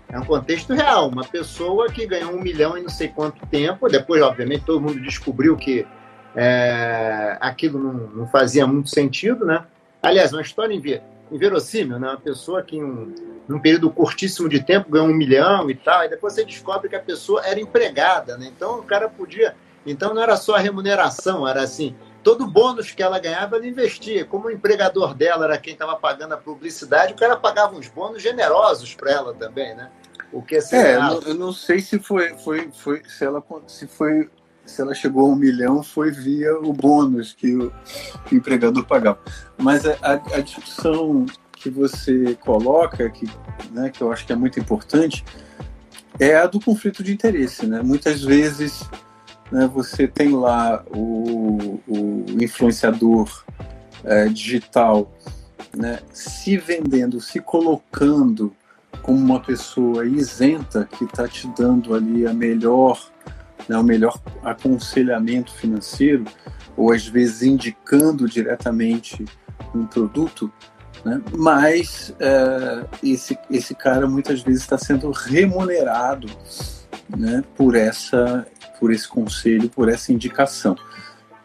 É 0.08 0.18
um 0.18 0.24
contexto 0.24 0.74
real. 0.74 1.10
Uma 1.10 1.26
pessoa 1.26 1.92
que 1.92 2.06
ganhou 2.06 2.32
um 2.32 2.40
milhão 2.40 2.78
em 2.78 2.84
não 2.84 2.90
sei 2.90 3.10
quanto 3.10 3.46
tempo, 3.48 3.90
depois, 3.90 4.22
obviamente, 4.22 4.64
todo 4.64 4.80
mundo 4.80 5.02
descobriu 5.02 5.58
que 5.58 5.86
é, 6.34 7.38
aquilo 7.42 7.80
não, 7.80 7.94
não, 7.94 8.28
fazia 8.28 8.66
muito 8.66 8.90
sentido, 8.90 9.46
né? 9.46 9.66
Aliás, 10.02 10.32
uma 10.32 10.42
história 10.42 10.74
inverossímil, 11.32 12.00
né? 12.00 12.10
Uma 12.10 12.20
pessoa 12.20 12.62
que 12.62 12.78
em 12.78 12.84
um, 12.84 13.14
num 13.48 13.60
período 13.60 13.90
curtíssimo 13.90 14.50
de 14.50 14.62
tempo 14.62 14.90
ganhou 14.90 15.08
um 15.08 15.14
milhão 15.14 15.70
e 15.70 15.76
tal, 15.76 16.04
e 16.04 16.10
depois 16.10 16.34
você 16.34 16.44
descobre 16.44 16.90
que 16.90 16.96
a 16.96 17.02
pessoa 17.02 17.46
era 17.46 17.60
empregada, 17.60 18.38
né? 18.38 18.52
Então 18.56 18.80
o 18.80 18.84
cara 18.84 19.10
podia. 19.10 19.56
Então 19.86 20.14
não 20.14 20.22
era 20.22 20.36
só 20.36 20.56
a 20.56 20.60
remuneração, 20.60 21.48
era 21.48 21.62
assim, 21.62 21.96
todo 22.24 22.48
bônus 22.48 22.92
que 22.92 23.04
ela 23.04 23.20
ganhava, 23.20 23.56
ela 23.56 23.68
investia. 23.68 24.26
Como 24.26 24.48
o 24.48 24.52
empregador 24.52 25.14
dela 25.14 25.46
era 25.46 25.58
quem 25.60 25.74
estava 25.74 25.96
pagando 25.96 26.34
a 26.34 26.38
publicidade, 26.38 27.14
o 27.14 27.16
cara 27.16 27.38
pagava 27.38 27.76
uns 27.76 27.88
bônus 27.88 28.22
generosos 28.22 28.96
para 28.96 29.12
ela 29.12 29.34
também, 29.34 29.76
né? 29.76 29.92
O 30.32 30.42
que 30.42 30.56
é, 30.56 30.96
eu 31.28 31.36
não 31.36 31.54
sei 31.54 31.80
se 31.80 32.00
foi, 32.00 32.34
foi, 32.34 32.70
foi, 32.72 33.04
se 33.08 33.24
ela 33.24 33.44
se 33.68 33.88
foi, 33.88 34.28
se 34.66 34.82
ela 34.82 34.94
chegou 34.94 35.26
a 35.26 35.30
um 35.30 35.36
milhão, 35.36 35.84
foi 35.84 36.12
via 36.12 36.58
o 36.58 36.74
bônus 36.74 37.34
que 37.34 37.56
o, 37.56 37.72
empregador 38.32 38.86
pagava. 38.86 39.20
Mas 39.58 39.86
a, 39.86 39.96
a, 40.02 40.14
a 40.14 40.42
discussão 40.42 41.26
que 41.54 41.70
você 41.70 42.36
coloca, 42.42 43.10
que, 43.10 43.28
né, 43.72 43.90
que 43.90 44.02
eu 44.02 44.12
acho 44.12 44.26
que 44.26 44.34
é 44.34 44.36
muito 44.36 44.60
importante, 44.60 45.24
é 46.20 46.36
a 46.36 46.48
do 46.48 46.60
conflito 46.60 47.04
de 47.04 47.14
interesse. 47.14 47.66
Né? 47.66 47.82
Muitas 47.82 48.24
vezes 48.24 48.88
né, 49.52 49.70
você 49.72 50.08
tem 50.08 50.32
lá 50.32 50.84
o, 50.88 51.80
o 51.88 52.26
influenciador 52.42 53.44
é, 54.04 54.26
digital 54.28 55.12
né, 55.76 56.00
se 56.12 56.58
vendendo, 56.58 57.20
se 57.20 57.40
colocando 57.40 58.56
como 59.02 59.18
uma 59.18 59.40
pessoa 59.40 60.06
isenta 60.06 60.88
que 60.98 61.04
está 61.04 61.28
te 61.28 61.48
dando 61.58 61.94
ali 61.94 62.26
a 62.26 62.34
melhor, 62.34 63.12
né, 63.68 63.78
o 63.78 63.84
melhor 63.84 64.20
aconselhamento 64.44 65.54
financeiro, 65.54 66.26
ou 66.76 66.92
às 66.92 67.08
vezes 67.08 67.42
indicando 67.42 68.28
diretamente 68.28 69.26
um 69.74 69.86
produto, 69.86 70.52
né? 71.04 71.22
mas 71.36 72.14
é, 72.20 72.86
esse, 73.04 73.38
esse 73.50 73.74
cara 73.76 74.08
muitas 74.08 74.42
vezes 74.42 74.62
está 74.62 74.78
sendo 74.78 75.12
remunerado 75.12 76.28
né, 77.16 77.44
por 77.56 77.76
essa 77.76 78.46
por 78.80 78.92
esse 78.92 79.08
conselho, 79.08 79.70
por 79.70 79.90
essa 79.90 80.12
indicação. 80.12 80.76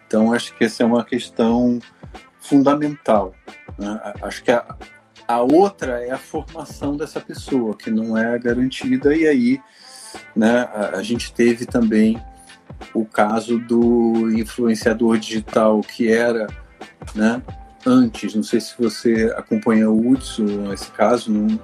Então, 0.06 0.32
acho 0.32 0.54
que 0.56 0.64
essa 0.64 0.82
é 0.82 0.86
uma 0.86 1.04
questão 1.04 1.78
fundamental. 2.40 3.34
Né? 3.78 4.00
Acho 4.22 4.42
que 4.42 4.50
a, 4.50 4.76
a 5.26 5.40
outra 5.40 6.04
é 6.04 6.10
a 6.10 6.18
formação 6.18 6.96
dessa 6.96 7.20
pessoa, 7.20 7.76
que 7.76 7.90
não 7.90 8.18
é 8.18 8.38
garantida, 8.38 9.14
e 9.14 9.26
aí 9.26 9.60
né, 10.34 10.68
a, 10.74 10.96
a 10.96 11.02
gente 11.02 11.32
teve 11.32 11.66
também 11.66 12.20
o 12.94 13.04
caso 13.04 13.58
do 13.58 14.30
influenciador 14.32 15.18
digital 15.18 15.80
que 15.80 16.10
era 16.10 16.46
né, 17.14 17.42
antes, 17.86 18.34
não 18.34 18.42
sei 18.42 18.60
se 18.60 18.74
você 18.78 19.32
acompanha 19.36 19.90
o 19.90 20.10
Hudson, 20.10 20.72
esse 20.72 20.90
caso, 20.90 21.30
não, 21.30 21.58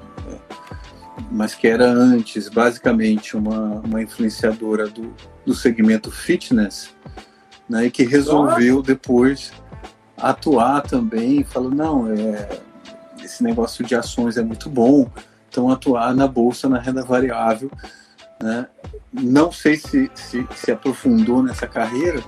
mas 1.30 1.54
que 1.54 1.66
era 1.66 1.86
antes, 1.86 2.48
basicamente, 2.48 3.36
uma, 3.36 3.80
uma 3.80 4.02
influenciadora 4.02 4.88
do, 4.88 5.14
do 5.44 5.54
segmento 5.54 6.10
fitness, 6.10 6.90
né, 7.68 7.86
e 7.86 7.90
que 7.90 8.04
resolveu 8.04 8.82
depois 8.82 9.52
atuar 10.16 10.82
também, 10.82 11.44
falou, 11.44 11.70
não, 11.70 12.10
é, 12.10 12.60
esse 13.22 13.42
negócio 13.42 13.84
de 13.84 13.94
ações 13.94 14.36
é 14.36 14.42
muito 14.42 14.70
bom, 14.70 15.10
então 15.48 15.70
atuar 15.70 16.14
na 16.14 16.26
bolsa, 16.26 16.68
na 16.68 16.78
renda 16.78 17.02
variável, 17.02 17.70
né, 18.42 18.66
não 19.12 19.50
sei 19.50 19.76
se, 19.76 20.10
se, 20.14 20.46
se 20.54 20.70
aprofundou 20.70 21.42
nessa 21.42 21.66
carreira, 21.66 22.22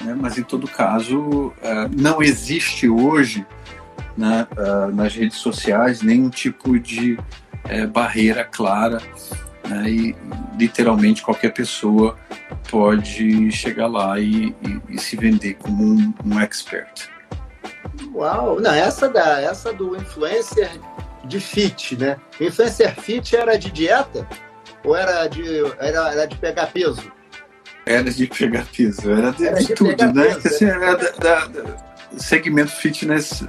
né, 0.00 0.16
mas 0.18 0.38
em 0.38 0.42
todo 0.42 0.68
caso, 0.68 1.18
uh, 1.18 1.54
não 1.96 2.22
existe 2.22 2.88
hoje 2.88 3.46
né, 4.16 4.46
uh, 4.52 4.94
nas 4.94 5.14
redes 5.14 5.38
sociais 5.38 6.02
nenhum 6.02 6.30
tipo 6.30 6.78
de 6.78 7.14
uh, 7.14 7.88
barreira 7.88 8.44
clara 8.44 9.00
né, 9.68 9.90
e 9.90 10.16
literalmente 10.58 11.22
qualquer 11.22 11.52
pessoa 11.52 12.16
pode 12.70 13.50
chegar 13.50 13.88
lá 13.88 14.18
e, 14.18 14.54
e, 14.62 14.80
e 14.90 14.98
se 14.98 15.16
vender 15.16 15.54
como 15.54 15.84
um, 15.84 16.14
um, 16.24 16.40
expert. 16.40 17.08
Uau! 18.14 18.60
Não, 18.60 18.72
essa, 18.72 19.08
da, 19.08 19.40
essa 19.40 19.72
do 19.72 19.96
influencer 19.96 20.70
de 21.24 21.40
fit, 21.40 21.96
né? 21.96 22.16
O 22.40 22.44
influencer 22.44 22.94
fit 22.94 23.36
era 23.36 23.56
de 23.56 23.70
dieta 23.70 24.26
ou 24.84 24.96
era 24.96 25.26
de, 25.26 25.44
era, 25.78 26.12
era 26.12 26.26
de 26.26 26.36
pegar 26.36 26.66
peso? 26.66 27.12
Era 27.86 28.10
de 28.10 28.26
pegar 28.26 28.66
peso, 28.66 29.10
era 29.10 29.32
de, 29.32 29.46
era 29.46 29.58
de, 29.58 29.66
de 29.66 29.74
tudo, 29.74 30.12
né? 30.12 30.34
Peso, 30.34 30.48
assim, 30.48 30.64
era 30.66 30.96
da, 30.96 31.10
da, 31.10 31.46
da, 31.46 31.76
segmento 32.16 32.72
fitness 32.72 33.42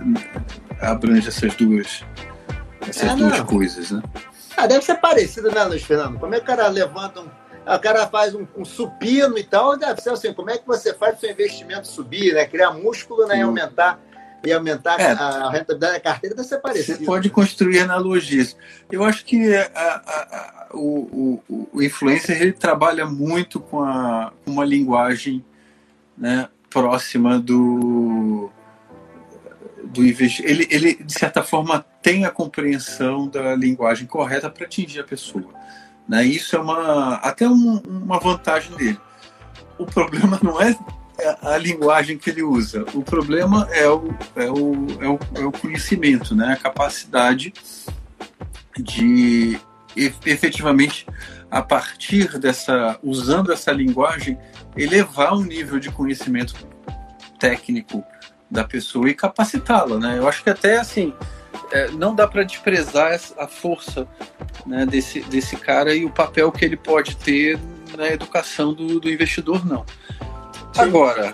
abrange 0.81 1.27
essas 1.27 1.53
duas, 1.55 2.03
essas 2.87 3.11
é, 3.11 3.15
duas 3.15 3.41
coisas, 3.41 3.91
né? 3.91 4.01
Ah, 4.57 4.67
deve 4.67 4.83
ser 4.83 4.95
parecido, 4.95 5.51
né, 5.51 5.63
Luiz 5.63 5.83
Fernando? 5.83 6.19
Como 6.19 6.33
é 6.33 6.37
que 6.37 6.43
o 6.43 6.47
cara 6.47 6.67
levanta 6.67 7.21
um. 7.21 7.41
O 7.63 7.79
cara 7.79 8.07
faz 8.07 8.33
um, 8.33 8.47
um 8.57 8.65
supino 8.65 9.37
e 9.37 9.43
tal, 9.43 9.77
deve 9.77 10.01
ser 10.01 10.09
assim, 10.09 10.33
como 10.33 10.49
é 10.49 10.57
que 10.57 10.65
você 10.65 10.95
faz 10.95 11.17
o 11.17 11.19
seu 11.19 11.29
investimento 11.29 11.87
subir, 11.87 12.33
né? 12.33 12.45
Criar 12.45 12.71
músculo 12.71 13.27
né, 13.27 13.37
e 13.37 13.41
aumentar 13.41 13.99
e 14.43 14.51
aumentar 14.51 14.99
é, 14.99 15.11
a 15.11 15.49
rentabilidade 15.51 15.93
da 15.93 15.99
carteira 15.99 16.35
deve 16.35 16.47
ser 16.47 16.57
parecido. 16.57 16.97
Você 16.97 17.05
pode 17.05 17.29
construir 17.29 17.79
analogias. 17.79 18.57
Eu 18.91 19.03
acho 19.03 19.23
que 19.23 19.55
a, 19.55 19.69
a, 19.75 19.91
a, 20.01 20.60
o, 20.73 21.41
o, 21.49 21.69
o 21.73 21.83
influencer 21.83 22.41
ele 22.41 22.53
trabalha 22.53 23.05
muito 23.05 23.59
com, 23.59 23.83
a, 23.83 24.31
com 24.43 24.51
uma 24.51 24.65
linguagem 24.65 25.43
né, 26.17 26.49
próxima 26.69 27.39
do, 27.39 28.49
do. 29.83 30.03
Ele, 30.03 30.67
ele, 30.69 30.95
de 30.95 31.13
certa 31.13 31.43
forma, 31.43 31.85
tem 32.01 32.25
a 32.25 32.31
compreensão 32.31 33.27
da 33.27 33.55
linguagem 33.55 34.07
correta 34.07 34.49
para 34.49 34.65
atingir 34.65 34.99
a 34.99 35.03
pessoa. 35.03 35.49
Né? 36.07 36.23
Isso 36.25 36.55
é 36.55 36.59
uma, 36.59 37.15
até 37.15 37.47
um, 37.47 37.77
uma 37.87 38.19
vantagem 38.19 38.75
dele. 38.75 38.99
O 39.77 39.85
problema 39.85 40.39
não 40.43 40.61
é 40.61 40.75
a 41.41 41.57
linguagem 41.57 42.17
que 42.17 42.29
ele 42.29 42.43
usa. 42.43 42.85
O 42.93 43.03
problema 43.03 43.67
é 43.71 43.87
o, 43.87 44.13
é 44.35 44.49
o, 44.49 44.87
é 44.99 45.07
o, 45.07 45.19
é 45.35 45.45
o 45.45 45.51
conhecimento, 45.51 46.35
né? 46.35 46.53
a 46.53 46.57
capacidade 46.57 47.53
de 48.77 49.59
efetivamente, 49.95 51.05
a 51.49 51.61
partir 51.61 52.37
dessa, 52.39 52.99
usando 53.03 53.51
essa 53.51 53.71
linguagem, 53.71 54.37
elevar 54.75 55.33
o 55.33 55.43
nível 55.43 55.79
de 55.79 55.91
conhecimento 55.91 56.55
técnico 57.39 58.03
da 58.49 58.63
pessoa 58.63 59.09
e 59.09 59.13
capacitá-la, 59.13 59.97
né? 59.97 60.17
Eu 60.17 60.27
acho 60.27 60.43
que 60.43 60.49
até 60.49 60.77
assim 60.77 61.13
é, 61.71 61.89
não 61.91 62.13
dá 62.13 62.27
para 62.27 62.43
desprezar 62.43 63.19
a 63.37 63.47
força 63.47 64.07
né, 64.65 64.85
desse, 64.85 65.21
desse 65.21 65.55
cara 65.55 65.95
e 65.95 66.05
o 66.05 66.09
papel 66.09 66.51
que 66.51 66.65
ele 66.65 66.77
pode 66.77 67.15
ter 67.17 67.57
na 67.97 68.07
educação 68.07 68.73
do, 68.73 68.99
do 68.99 69.09
investidor, 69.09 69.65
não. 69.65 69.85
Sim, 70.73 70.81
Agora, 70.81 71.33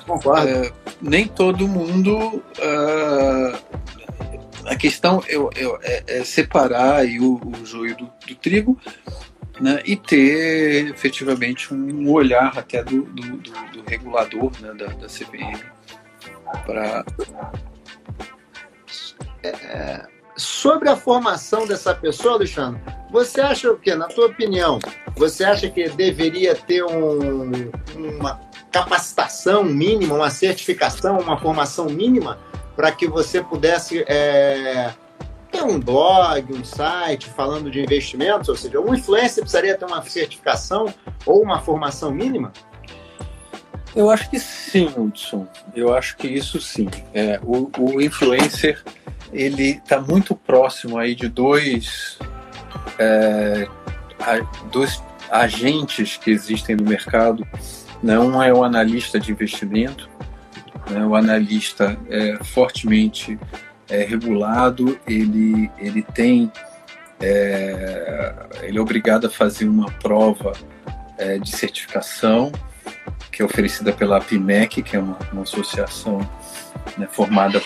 é, 0.49 0.71
nem 0.99 1.27
todo 1.27 1.67
mundo. 1.67 2.43
Uh, 2.57 3.66
a 4.67 4.75
questão 4.75 5.23
é, 5.27 6.19
é, 6.19 6.23
separar 6.23 7.05
o, 7.05 7.35
o 7.35 7.65
joio 7.65 7.95
do, 7.95 8.11
do 8.27 8.35
trigo 8.35 8.77
né, 9.59 9.81
e 9.85 9.95
ter 9.95 10.87
efetivamente 10.89 11.73
um 11.73 12.11
olhar 12.11 12.57
até 12.57 12.83
do, 12.83 13.03
do, 13.03 13.37
do, 13.37 13.51
do 13.71 13.83
regulador 13.87 14.51
né, 14.59 14.73
da, 14.73 14.87
da 14.87 15.07
CVM 15.07 15.57
para. 16.65 17.05
É, 19.43 20.05
sobre 20.35 20.89
a 20.89 20.95
formação 20.95 21.65
dessa 21.65 21.95
pessoa, 21.95 22.35
Alexandre, 22.35 22.79
você 23.11 23.41
acha 23.41 23.71
o 23.71 23.77
quê? 23.77 23.95
Na 23.95 24.07
tua 24.07 24.27
opinião, 24.27 24.79
você 25.15 25.43
acha 25.43 25.69
que 25.69 25.89
deveria 25.89 26.53
ter 26.53 26.83
um, 26.83 27.71
uma 27.95 28.39
capacitação 28.71 29.63
mínima, 29.63 30.13
uma 30.13 30.29
certificação, 30.29 31.19
uma 31.19 31.39
formação 31.39 31.85
mínima 31.85 32.37
para 32.77 32.91
que 32.91 33.07
você 33.07 33.41
pudesse 33.41 34.05
é, 34.07 34.93
ter 35.51 35.63
um 35.63 35.79
blog, 35.79 36.53
um 36.53 36.63
site 36.63 37.27
falando 37.27 37.71
de 37.71 37.81
investimentos? 37.81 38.47
Ou 38.49 38.55
seja, 38.55 38.79
um 38.79 38.93
influencer 38.93 39.41
precisaria 39.41 39.75
ter 39.75 39.83
uma 39.83 40.03
certificação 40.03 40.93
ou 41.25 41.41
uma 41.41 41.59
formação 41.59 42.11
mínima? 42.11 42.53
Eu 43.95 44.11
acho 44.11 44.29
que 44.29 44.39
sim, 44.39 44.93
Hudson. 44.95 45.47
Eu 45.75 45.91
acho 45.91 46.15
que 46.17 46.27
isso 46.27 46.61
sim. 46.61 46.87
É, 47.15 47.39
o, 47.43 47.71
o 47.79 47.99
influencer 47.99 48.83
ele 49.33 49.71
está 49.71 49.99
muito 49.99 50.35
próximo 50.35 50.99
aí 50.99 51.15
de 51.15 51.27
dois, 51.27 52.19
é, 52.99 53.67
dois 54.71 55.03
agentes 55.31 56.15
que 56.15 56.29
existem 56.29 56.75
no 56.75 56.83
mercado. 56.83 57.43
Né? 58.03 58.19
Um 58.19 58.39
é 58.43 58.53
o 58.53 58.63
analista 58.63 59.19
de 59.19 59.31
investimento. 59.31 60.07
Né? 60.89 61.05
O 61.05 61.15
analista 61.15 61.97
é 62.09 62.37
fortemente 62.43 63.39
é, 63.89 64.03
regulado, 64.03 64.99
ele, 65.07 65.69
ele 65.77 66.01
tem 66.01 66.51
é, 67.19 68.33
ele 68.61 68.77
é 68.77 68.81
obrigado 68.81 69.25
a 69.25 69.29
fazer 69.29 69.67
uma 69.67 69.91
prova 69.91 70.53
é, 71.17 71.39
de 71.39 71.49
certificação 71.49 72.51
que 73.31 73.41
é 73.41 73.45
oferecida 73.45 73.91
pela 73.91 74.17
APMEC, 74.17 74.81
que 74.81 74.95
é 74.95 74.99
uma, 74.99 75.17
uma 75.31 75.43
associação 75.43 76.19
né, 76.97 77.07
formada 77.11 77.61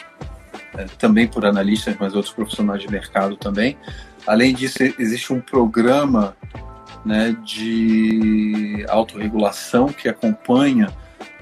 é, 0.78 0.86
também 0.98 1.28
por 1.28 1.46
analistas, 1.46 1.96
mas 2.00 2.16
outros 2.16 2.34
profissionais 2.34 2.82
de 2.82 2.90
mercado 2.90 3.36
também. 3.36 3.78
Além 4.26 4.54
disso, 4.54 4.84
existe 5.00 5.34
um 5.34 5.40
programa 5.40 6.36
né, 7.06 7.36
de 7.44 8.86
autorregulação 8.90 9.88
que 9.88 10.08
acompanha, 10.08 10.90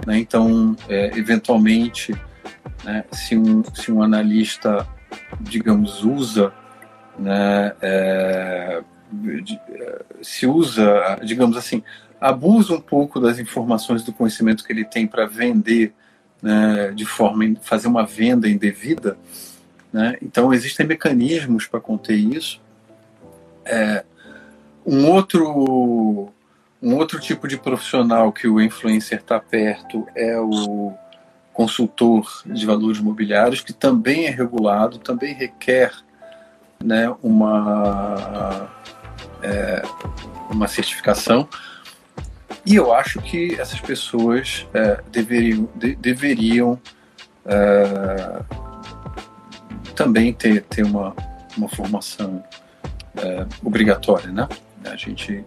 né, 0.06 0.20
então, 0.20 0.76
é, 0.88 1.18
eventualmente, 1.18 2.14
né, 2.84 3.04
se, 3.12 3.38
um, 3.38 3.64
se 3.74 3.92
um 3.92 4.02
analista, 4.02 4.88
digamos, 5.40 6.04
usa, 6.04 6.54
né, 7.18 7.74
é, 7.82 8.82
é 9.74 10.04
se 10.22 10.46
usa, 10.46 11.20
digamos 11.24 11.58
assim, 11.58 11.84
abusa 12.22 12.74
um 12.74 12.82
pouco 12.82 13.20
das 13.20 13.40
informações 13.40 14.04
do 14.04 14.14
conhecimento 14.14 14.64
que 14.64 14.72
ele 14.72 14.86
tem 14.86 15.08
para 15.08 15.26
vender 15.26 15.94
né, 16.42 16.92
de 16.92 17.06
forma 17.06 17.56
fazer 17.62 17.88
uma 17.88 18.06
venda 18.06 18.48
indevida, 18.48 19.18
né? 19.92 20.16
Então 20.22 20.54
existem 20.54 20.86
mecanismos 20.86 21.66
para 21.66 21.80
conter 21.80 22.16
isso. 22.16 22.62
É, 23.66 24.04
um 24.86 25.10
outro 25.10 26.32
um 26.82 26.96
outro 26.96 27.20
tipo 27.20 27.48
de 27.48 27.58
profissional 27.58 28.32
que 28.32 28.48
o 28.48 28.62
influencer 28.62 29.20
está 29.20 29.40
perto 29.40 30.08
é 30.16 30.40
o 30.40 30.94
consultor 31.54 32.42
de 32.46 32.66
valores 32.66 33.00
imobiliários, 33.00 33.62
que 33.62 33.74
também 33.74 34.28
é 34.28 34.30
regulado, 34.30 34.98
também 34.98 35.34
requer 35.34 35.92
né, 36.82 37.14
uma, 37.22 38.70
é, 39.44 39.82
uma 40.50 40.68
certificação. 40.68 41.48
E 42.66 42.76
eu 42.76 42.94
acho 42.94 43.22
que 43.22 43.60
essas 43.60 43.80
pessoas 43.82 44.68
é, 44.74 45.02
deveriam, 45.12 45.68
de, 45.76 45.96
deveriam 45.96 46.80
é, 47.46 48.42
também 49.96 50.32
ter, 50.32 50.62
ter 50.64 50.84
uma, 50.84 51.14
uma 51.58 51.68
formação 51.68 52.42
é, 53.18 53.46
obrigatória, 53.64 54.32
né? 54.32 54.48
A 54.86 54.96
gente. 54.96 55.44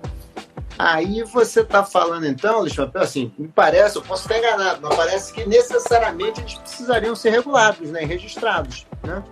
Aí 0.83 1.23
você 1.23 1.61
está 1.61 1.85
falando 1.85 2.27
então, 2.27 2.59
Luiz 2.59 2.75
Papel, 2.75 3.03
assim, 3.03 3.33
me 3.39 3.47
parece, 3.47 3.95
eu 3.95 4.03
posso 4.03 4.23
estar 4.23 4.37
enganado, 4.37 4.81
mas 4.83 4.97
parece 4.97 5.33
que 5.33 5.47
necessariamente 5.47 6.41
eles 6.41 6.55
precisariam 6.55 7.15
ser 7.15 7.31
regulados, 7.31 7.89
né, 7.93 8.05
registrados, 8.05 8.85
né? 9.05 9.23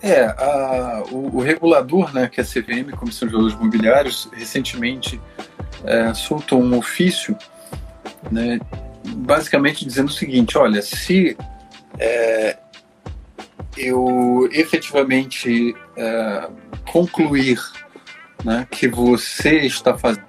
É, 0.00 0.24
a, 0.24 1.02
o, 1.10 1.36
o, 1.36 1.42
regulador, 1.42 2.14
né, 2.14 2.28
que 2.28 2.40
é 2.40 2.42
a 2.42 2.46
CVM, 2.46 2.96
Comissão 2.96 3.28
de 3.28 3.34
Valores 3.34 3.54
Imobiliários, 3.54 4.26
recentemente 4.32 5.20
é, 5.84 6.14
soltou 6.14 6.62
um 6.62 6.78
ofício, 6.78 7.36
né, 8.32 8.58
basicamente 9.04 9.84
dizendo 9.84 10.08
o 10.08 10.12
seguinte: 10.12 10.56
olha, 10.56 10.80
se 10.80 11.36
é, 11.98 12.56
eu 13.76 14.48
efetivamente 14.50 15.76
é, 15.94 16.48
concluir 16.90 17.60
né, 18.44 18.66
que 18.70 18.86
você 18.86 19.60
está 19.60 19.96
fazendo 19.96 20.26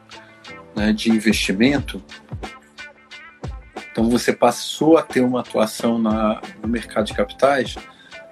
né, 0.76 0.94
de 0.94 1.12
investimento, 1.12 2.04
então 3.92 4.10
você 4.10 4.34
passou 4.34 4.98
a 4.98 5.02
ter 5.02 5.22
uma 5.22 5.42
atuação 5.42 6.00
na, 6.00 6.42
no 6.62 6.68
mercado 6.68 7.06
de 7.06 7.14
capitais, 7.14 7.76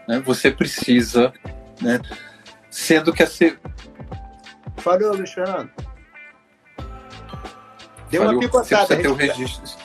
né, 0.08 0.20
você 0.20 0.52
precisa, 0.52 1.34
né, 1.82 2.00
sendo 2.70 3.14
que 3.14 3.24
a 3.24 3.28
C... 3.28 3.58
Falou, 4.78 5.16
Luiz 5.16 5.32
Fernando. 5.32 5.70
Deu 8.10 8.24
uma 8.24 8.40
picotada. 8.40 8.86
Você 8.86 8.98
ter 8.98 9.08
o 9.08 9.14
registro. 9.14 9.83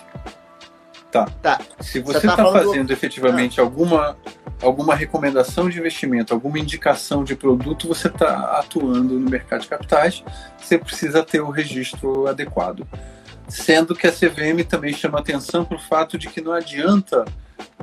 Tá. 1.10 1.24
tá. 1.42 1.58
Se 1.80 2.00
você 2.00 2.18
está 2.18 2.36
tá 2.36 2.52
fazendo 2.52 2.92
efetivamente 2.92 3.60
ah. 3.60 3.64
alguma, 3.64 4.16
alguma 4.62 4.94
recomendação 4.94 5.68
de 5.68 5.78
investimento, 5.78 6.34
alguma 6.34 6.58
indicação 6.58 7.24
de 7.24 7.34
produto, 7.34 7.88
você 7.88 8.08
está 8.08 8.58
atuando 8.58 9.18
no 9.18 9.30
mercado 9.30 9.62
de 9.62 9.68
capitais, 9.68 10.22
você 10.58 10.76
precisa 10.76 11.22
ter 11.22 11.40
o 11.40 11.48
registro 11.48 12.26
adequado. 12.26 12.86
Sendo 13.48 13.94
que 13.94 14.06
a 14.06 14.12
CVM 14.12 14.62
também 14.68 14.92
chama 14.92 15.18
atenção 15.18 15.64
para 15.64 15.78
o 15.78 15.80
fato 15.80 16.18
de 16.18 16.28
que 16.28 16.42
não 16.42 16.52
adianta 16.52 17.24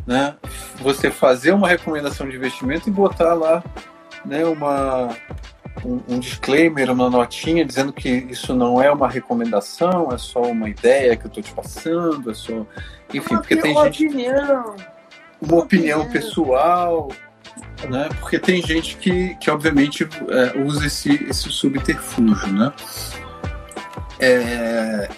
né, 0.05 0.35
você 0.79 1.09
fazer 1.09 1.51
uma 1.51 1.67
recomendação 1.67 2.29
de 2.29 2.35
investimento 2.35 2.88
e 2.88 2.91
botar 2.91 3.33
lá 3.33 3.63
né, 4.23 4.45
uma, 4.45 5.09
um, 5.86 6.15
um, 6.15 6.19
disclaimer, 6.19 6.91
uma 6.91 7.10
notinha 7.10 7.63
dizendo 7.63 7.93
que 7.93 8.10
isso 8.10 8.56
não 8.56 8.82
é 8.82 8.91
uma 8.91 9.08
recomendação, 9.08 10.12
é 10.12 10.17
só 10.17 10.41
uma 10.41 10.69
ideia 10.69 11.15
que 11.15 11.26
eu 11.26 11.28
estou 11.28 11.43
te 11.43 11.54
passando, 11.54 12.32
é 12.32 12.34
só. 12.34 12.65
Enfim, 13.13 13.36
porque 13.38 13.56
tem 13.56 13.74
gente. 13.74 14.08
Opinião. 14.08 14.76
Uma 15.41 15.58
opinião 15.58 16.10
pessoal, 16.10 17.10
né? 17.89 18.10
Porque 18.19 18.39
tem 18.39 18.62
gente 18.62 18.98
que, 18.98 19.36
que 19.36 19.52
obviamente, 19.52 20.08
é, 20.30 20.60
usa 20.60 20.88
esse, 20.88 21.24
esse 21.26 21.50
subterfúgio, 21.50 22.52
né? 22.52 22.74
É... 24.19 25.10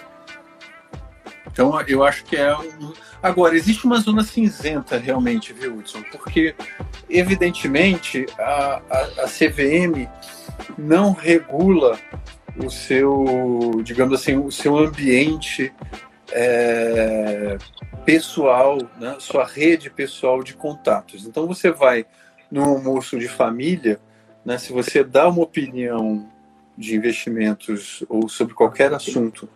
Então, 1.46 1.80
eu 1.88 2.04
acho 2.04 2.24
que 2.24 2.36
é 2.36 2.54
um 2.56 2.92
Agora, 3.22 3.56
existe 3.56 3.84
uma 3.84 3.98
zona 3.98 4.22
cinzenta 4.22 4.96
realmente, 4.96 5.52
viu, 5.52 5.76
Hudson? 5.76 6.02
Porque, 6.12 6.54
evidentemente, 7.10 8.26
a, 8.38 8.80
a, 8.88 9.00
a 9.24 9.26
CVM 9.26 10.08
não 10.76 11.12
regula 11.12 11.98
o 12.56 12.70
seu, 12.70 13.80
digamos 13.82 14.20
assim, 14.20 14.36
o 14.36 14.50
seu 14.50 14.76
ambiente 14.76 15.72
é, 16.32 17.56
pessoal, 18.04 18.78
né? 19.00 19.16
sua 19.18 19.44
rede 19.44 19.90
pessoal 19.90 20.42
de 20.42 20.54
contatos. 20.54 21.26
Então, 21.26 21.46
você 21.46 21.70
vai 21.70 22.04
no 22.50 22.64
almoço 22.64 23.18
de 23.18 23.28
família, 23.28 24.00
né? 24.44 24.58
se 24.58 24.72
você 24.72 25.04
dá 25.04 25.28
uma 25.28 25.42
opinião 25.42 26.28
de 26.76 26.94
investimentos 26.94 28.04
ou 28.08 28.28
sobre 28.28 28.54
qualquer 28.54 28.92
assunto 28.94 29.48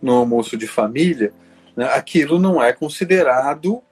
no 0.00 0.14
almoço 0.14 0.56
de 0.56 0.66
família, 0.66 1.32
né, 1.76 1.84
aquilo 1.92 2.38
não 2.38 2.62
é 2.62 2.72
considerado 2.72 3.82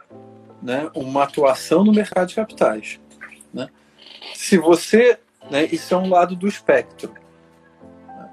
né, 0.63 0.91
uma 0.95 1.25
atuação 1.25 1.85
no 1.85 1.93
mercado 1.93 2.29
de 2.29 2.35
capitais. 2.35 2.99
Né? 3.53 3.69
Se 4.35 4.57
você. 4.57 5.19
Né, 5.51 5.67
isso 5.73 5.95
é 5.95 5.97
um 5.97 6.09
lado 6.09 6.37
do 6.37 6.47
espectro. 6.47 7.13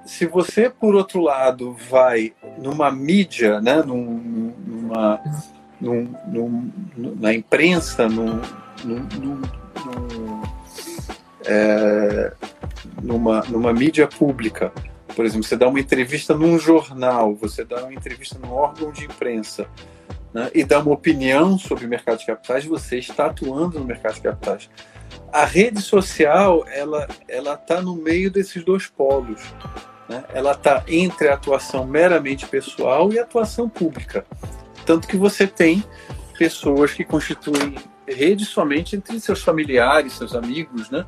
Se 0.04 0.26
você, 0.26 0.70
por 0.70 0.94
outro 0.94 1.20
lado, 1.20 1.76
vai 1.90 2.32
numa 2.58 2.90
mídia, 2.90 3.60
né, 3.60 3.82
num, 3.82 4.54
numa, 4.66 5.20
num, 5.80 6.14
num, 6.26 6.72
na 7.18 7.34
imprensa, 7.34 8.08
num, 8.08 8.40
é, 11.44 12.32
numa, 13.02 13.40
numa 13.48 13.72
mídia 13.72 14.06
pública, 14.06 14.72
por 15.14 15.24
exemplo, 15.24 15.44
você 15.44 15.56
dá 15.56 15.66
uma 15.66 15.80
entrevista 15.80 16.34
num 16.34 16.58
jornal, 16.58 17.34
você 17.34 17.64
dá 17.64 17.82
uma 17.84 17.94
entrevista 17.94 18.38
num 18.38 18.52
órgão 18.52 18.92
de 18.92 19.06
imprensa 19.06 19.66
né, 20.32 20.50
e 20.54 20.62
dá 20.62 20.78
uma 20.80 20.92
opinião 20.92 21.58
sobre 21.58 21.86
o 21.86 21.88
mercado 21.88 22.18
de 22.18 22.26
capitais, 22.26 22.66
você 22.66 22.98
está 22.98 23.26
atuando 23.26 23.78
no 23.78 23.86
mercado 23.86 24.14
de 24.14 24.20
capitais. 24.20 24.68
A 25.32 25.44
rede 25.44 25.82
social, 25.82 26.64
ela 26.68 27.06
ela 27.28 27.54
está 27.54 27.80
no 27.80 27.94
meio 27.96 28.30
desses 28.30 28.64
dois 28.64 28.86
polos. 28.86 29.42
Né? 30.08 30.24
Ela 30.32 30.52
está 30.52 30.84
entre 30.86 31.28
a 31.28 31.34
atuação 31.34 31.86
meramente 31.86 32.46
pessoal 32.46 33.12
e 33.12 33.18
a 33.18 33.22
atuação 33.22 33.68
pública. 33.68 34.24
Tanto 34.84 35.08
que 35.08 35.16
você 35.16 35.46
tem 35.46 35.84
pessoas 36.38 36.92
que 36.92 37.04
constituem 37.04 37.74
rede 38.06 38.44
somente 38.44 38.94
entre 38.94 39.18
seus 39.18 39.42
familiares, 39.42 40.12
seus 40.12 40.34
amigos, 40.34 40.90
né? 40.90 41.04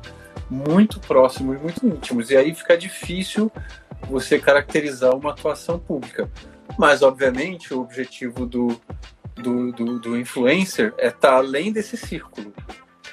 muito 0.49 0.99
próximos, 0.99 1.61
muito 1.61 1.85
íntimos. 1.87 2.29
E 2.29 2.37
aí 2.37 2.53
fica 2.53 2.77
difícil 2.77 3.51
você 4.09 4.39
caracterizar 4.39 5.15
uma 5.15 5.31
atuação 5.31 5.79
pública. 5.79 6.29
Mas, 6.77 7.01
obviamente, 7.01 7.73
o 7.73 7.81
objetivo 7.81 8.45
do, 8.45 8.79
do, 9.35 9.71
do, 9.71 9.99
do 9.99 10.17
influencer 10.17 10.93
é 10.97 11.07
estar 11.07 11.29
tá 11.29 11.35
além 11.35 11.71
desse 11.71 11.95
círculo. 11.95 12.53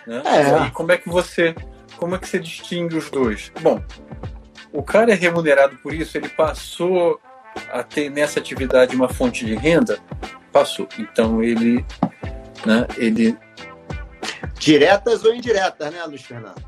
Né? 0.07 0.23
É. 0.25 0.67
E 0.67 0.71
como 0.71 0.93
é 0.93 0.97
que 0.97 1.09
você 1.09 1.55
como 1.97 2.15
é 2.15 2.19
que 2.19 2.29
você 2.29 2.39
distingue 2.39 2.97
os 2.97 3.11
dois? 3.11 3.51
Bom, 3.61 3.83
o 4.73 4.83
cara 4.83 5.13
é 5.13 5.15
remunerado 5.15 5.77
por 5.77 5.95
isso, 5.95 6.17
ele 6.17 6.29
passou 6.29 7.21
a 7.73 7.83
ter 7.83 8.11
nessa 8.11 8.39
atividade 8.39 8.95
uma 8.95 9.09
fonte 9.09 9.45
de 9.45 9.55
renda? 9.55 9.99
Passou. 10.53 10.89
Então 10.99 11.43
ele, 11.43 11.85
né, 12.65 12.87
ele 12.97 13.37
diretas 14.59 15.25
ou 15.25 15.35
indiretas, 15.35 15.93
né, 15.93 16.05
Luiz 16.05 16.23
Fernando? 16.23 16.63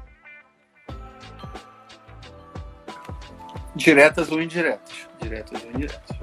Diretas 3.77 4.33
ou 4.33 4.43
indiretas, 4.43 5.09
diretas 5.21 5.63
ou 5.63 5.71
indiretas. 5.71 6.19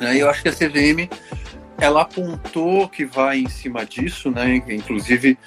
Aí 0.00 0.20
eu 0.20 0.28
acho 0.28 0.42
que 0.42 0.48
a 0.48 0.52
CVM 0.52 1.08
ela 1.80 2.02
apontou 2.02 2.88
que 2.88 3.04
vai 3.04 3.38
em 3.38 3.48
cima 3.48 3.86
disso, 3.86 4.30
né? 4.30 4.56
Inclusive 4.68 5.38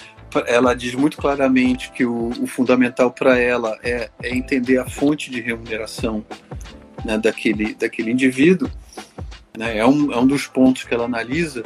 ela 0.47 0.73
diz 0.73 0.93
muito 0.95 1.17
claramente 1.17 1.91
que 1.91 2.05
o, 2.05 2.29
o 2.29 2.47
fundamental 2.47 3.11
para 3.11 3.37
ela 3.37 3.77
é, 3.83 4.09
é, 4.21 4.35
entender 4.35 4.77
a 4.77 4.85
fonte 4.85 5.29
de 5.29 5.41
remuneração 5.41 6.25
né, 7.03 7.17
daquele, 7.17 7.73
daquele 7.73 8.11
indivíduo. 8.11 8.69
Né, 9.57 9.77
é, 9.77 9.85
um, 9.85 10.11
é 10.11 10.17
um 10.17 10.25
dos 10.25 10.47
pontos 10.47 10.83
que 10.83 10.93
ela 10.93 11.05
analisa. 11.05 11.63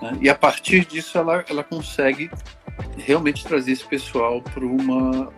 Né, 0.00 0.18
e 0.20 0.28
a 0.28 0.34
partir 0.34 0.84
disso 0.84 1.16
ela, 1.16 1.44
ela 1.48 1.64
consegue 1.64 2.30
realmente 2.98 3.44
trazer 3.44 3.72
esse 3.72 3.84
pessoal 3.84 4.42
para 4.42 4.64
uma 4.64 5.32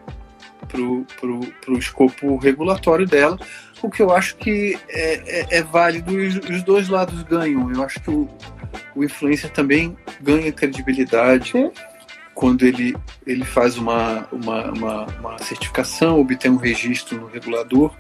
para 0.67 1.73
o 1.73 1.79
escopo 1.79 2.37
regulatório 2.37 3.07
dela, 3.07 3.39
o 3.81 3.89
que 3.89 4.03
eu 4.03 4.11
acho 4.11 4.35
que 4.37 4.77
é, 4.89 5.43
é, 5.43 5.59
é 5.59 5.63
válido 5.63 6.19
e 6.19 6.27
os, 6.27 6.63
dois 6.65 6.89
lados 6.89 7.23
ganham. 7.23 7.71
Eu 7.71 7.85
acho 7.85 8.01
que 8.01 8.11
o, 8.11 8.29
o 8.97 9.05
influencer 9.05 9.51
também 9.51 9.97
ganha 10.21 10.51
credibilidade. 10.51 11.53
Sim 11.53 11.71
quando 12.35 12.67
ele, 12.67 12.97
ele 13.27 13.45
faz 13.45 13.79
uma, 13.79 14.27
uma, 14.33 14.71
uma, 14.73 15.07
uma, 15.07 15.39
certificação, 15.39 16.21
obtém 16.21 16.51
um 16.51 16.57
registro 16.57 17.21
no 17.21 17.27
regulador 17.27 17.95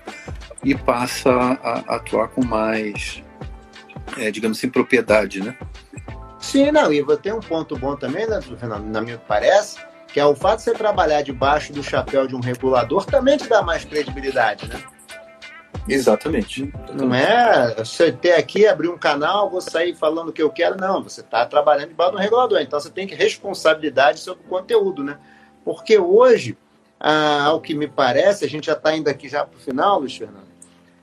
e 0.63 0.75
passa 0.75 1.31
a, 1.31 1.95
a 1.95 1.97
atuar 1.97 2.29
com 2.29 2.45
mais, 2.45 3.23
é, 4.19 4.31
digamos 4.31 4.59
assim, 4.59 4.69
propriedade, 4.69 5.41
né? 5.41 5.57
Sim, 6.41 6.71
não, 6.73 6.93
e 6.93 7.03
tem 7.19 7.33
um 7.33 7.41
ponto 7.41 7.79
bom 7.79 7.97
também, 7.97 8.27
né, 8.27 8.41
Fernando, 8.43 8.85
na 8.85 9.01
minha 9.01 9.19
parece, 9.19 9.79
que 10.09 10.21
é 10.21 10.27
o 10.27 10.35
fato 10.35 10.59
de 10.59 10.65
você 10.65 10.73
trabalhar 10.75 11.23
debaixo 11.23 11.73
do 11.73 11.83
chapéu 11.83 12.27
de 12.27 12.35
um 12.37 12.41
regulador 12.41 13.07
também 13.07 13.37
te 13.37 13.49
dá 13.49 13.63
mais 13.63 13.85
credibilidade, 13.85 14.69
né? 14.69 14.83
Exatamente. 15.89 16.73
Não 16.93 17.15
é 17.15 17.75
ter 18.21 18.33
aqui, 18.33 18.67
abrir 18.67 18.89
um 18.89 18.97
canal, 18.97 19.51
vou 19.51 19.61
sair 19.61 19.95
falando 19.95 20.29
o 20.29 20.33
que 20.33 20.43
eu 20.43 20.51
quero. 20.51 20.77
Não, 20.77 21.03
você 21.03 21.21
está 21.21 21.45
trabalhando 21.45 21.89
debaixo 21.89 22.13
do 22.13 22.19
regulador. 22.19 22.61
Então 22.61 22.81
você 22.81 22.91
tem 22.91 23.07
que 23.07 23.15
responsabilidade 23.15 24.21
sobre 24.21 24.45
o 24.45 24.49
conteúdo, 24.49 25.05
né? 25.05 25.19
Porque 25.65 25.99
hoje, 25.99 26.57
ah, 26.99 27.45
ao 27.45 27.61
que 27.61 27.75
me 27.75 27.87
parece, 27.87 28.45
a 28.45 28.49
gente 28.49 28.67
já 28.67 28.73
está 28.73 28.97
indo 28.97 29.09
aqui 29.09 29.29
já 29.29 29.45
para 29.45 29.57
o 29.57 29.61
final, 29.61 30.01
Luiz 30.01 30.17
Fernando. 30.17 30.44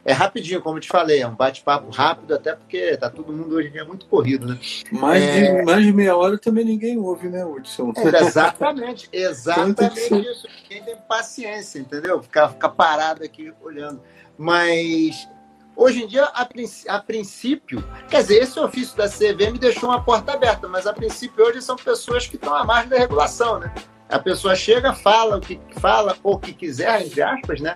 É 0.03 0.13
rapidinho, 0.13 0.61
como 0.61 0.77
eu 0.77 0.81
te 0.81 0.87
falei, 0.87 1.21
é 1.21 1.27
um 1.27 1.35
bate-papo 1.35 1.91
rápido, 1.91 2.33
até 2.33 2.55
porque 2.55 2.97
tá 2.97 3.09
todo 3.09 3.31
mundo 3.31 3.55
hoje 3.55 3.67
em 3.67 3.71
dia 3.71 3.85
muito 3.85 4.07
corrido, 4.07 4.47
né? 4.47 4.59
Mais, 4.91 5.23
é... 5.23 5.57
de, 5.57 5.63
mais 5.63 5.85
de 5.85 5.93
meia 5.93 6.15
hora 6.15 6.39
também 6.39 6.65
ninguém 6.65 6.97
ouve, 6.97 7.29
né, 7.29 7.45
Hudson? 7.45 7.93
É, 7.95 8.23
exatamente, 8.23 9.07
exatamente 9.13 9.99
isso. 9.99 10.47
Ninguém 10.63 10.83
tem 10.83 10.95
paciência, 11.07 11.79
entendeu? 11.79 12.21
Ficar, 12.21 12.49
ficar 12.49 12.69
parado 12.69 13.23
aqui 13.23 13.53
olhando. 13.61 14.01
Mas 14.35 15.29
hoje 15.75 16.03
em 16.03 16.07
dia, 16.07 16.23
a, 16.25 16.47
a, 16.87 16.99
princípio, 16.99 17.83
quer 18.09 18.23
dizer, 18.23 18.41
esse 18.41 18.59
ofício 18.59 18.97
da 18.97 19.07
CVM 19.07 19.59
deixou 19.59 19.89
uma 19.89 20.03
porta 20.03 20.33
aberta, 20.33 20.67
mas 20.67 20.87
a 20.87 20.93
princípio 20.93 21.45
hoje 21.45 21.61
são 21.61 21.75
pessoas 21.75 22.25
que 22.25 22.37
estão 22.37 22.55
à 22.55 22.63
margem 22.63 22.89
da 22.89 22.97
regulação, 22.97 23.59
né? 23.59 23.71
A 24.09 24.19
pessoa 24.19 24.55
chega, 24.55 24.93
fala 24.93 25.37
o 25.37 25.41
que 25.41 25.59
fala 25.79 26.17
ou 26.23 26.35
o 26.35 26.39
que 26.39 26.53
quiser, 26.53 27.05
entre 27.05 27.21
aspas, 27.21 27.61
né? 27.61 27.75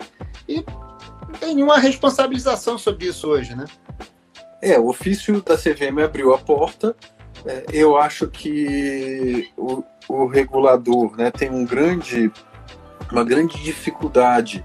E 0.50 0.66
tem 1.40 1.56
nenhuma 1.56 1.78
responsabilização 1.78 2.78
sobre 2.78 3.08
isso 3.08 3.28
hoje, 3.28 3.56
né? 3.56 3.66
É, 4.62 4.80
o 4.80 4.88
ofício 4.88 5.42
da 5.42 5.58
CVM 5.58 6.04
abriu 6.04 6.34
a 6.34 6.38
porta. 6.38 6.96
É, 7.46 7.66
eu 7.72 7.98
acho 7.98 8.28
que 8.28 9.52
o, 9.58 9.84
o 10.08 10.26
regulador 10.26 11.16
né, 11.16 11.30
tem 11.30 11.52
um 11.52 11.66
grande, 11.66 12.32
uma 13.12 13.24
grande 13.24 13.62
dificuldade 13.62 14.64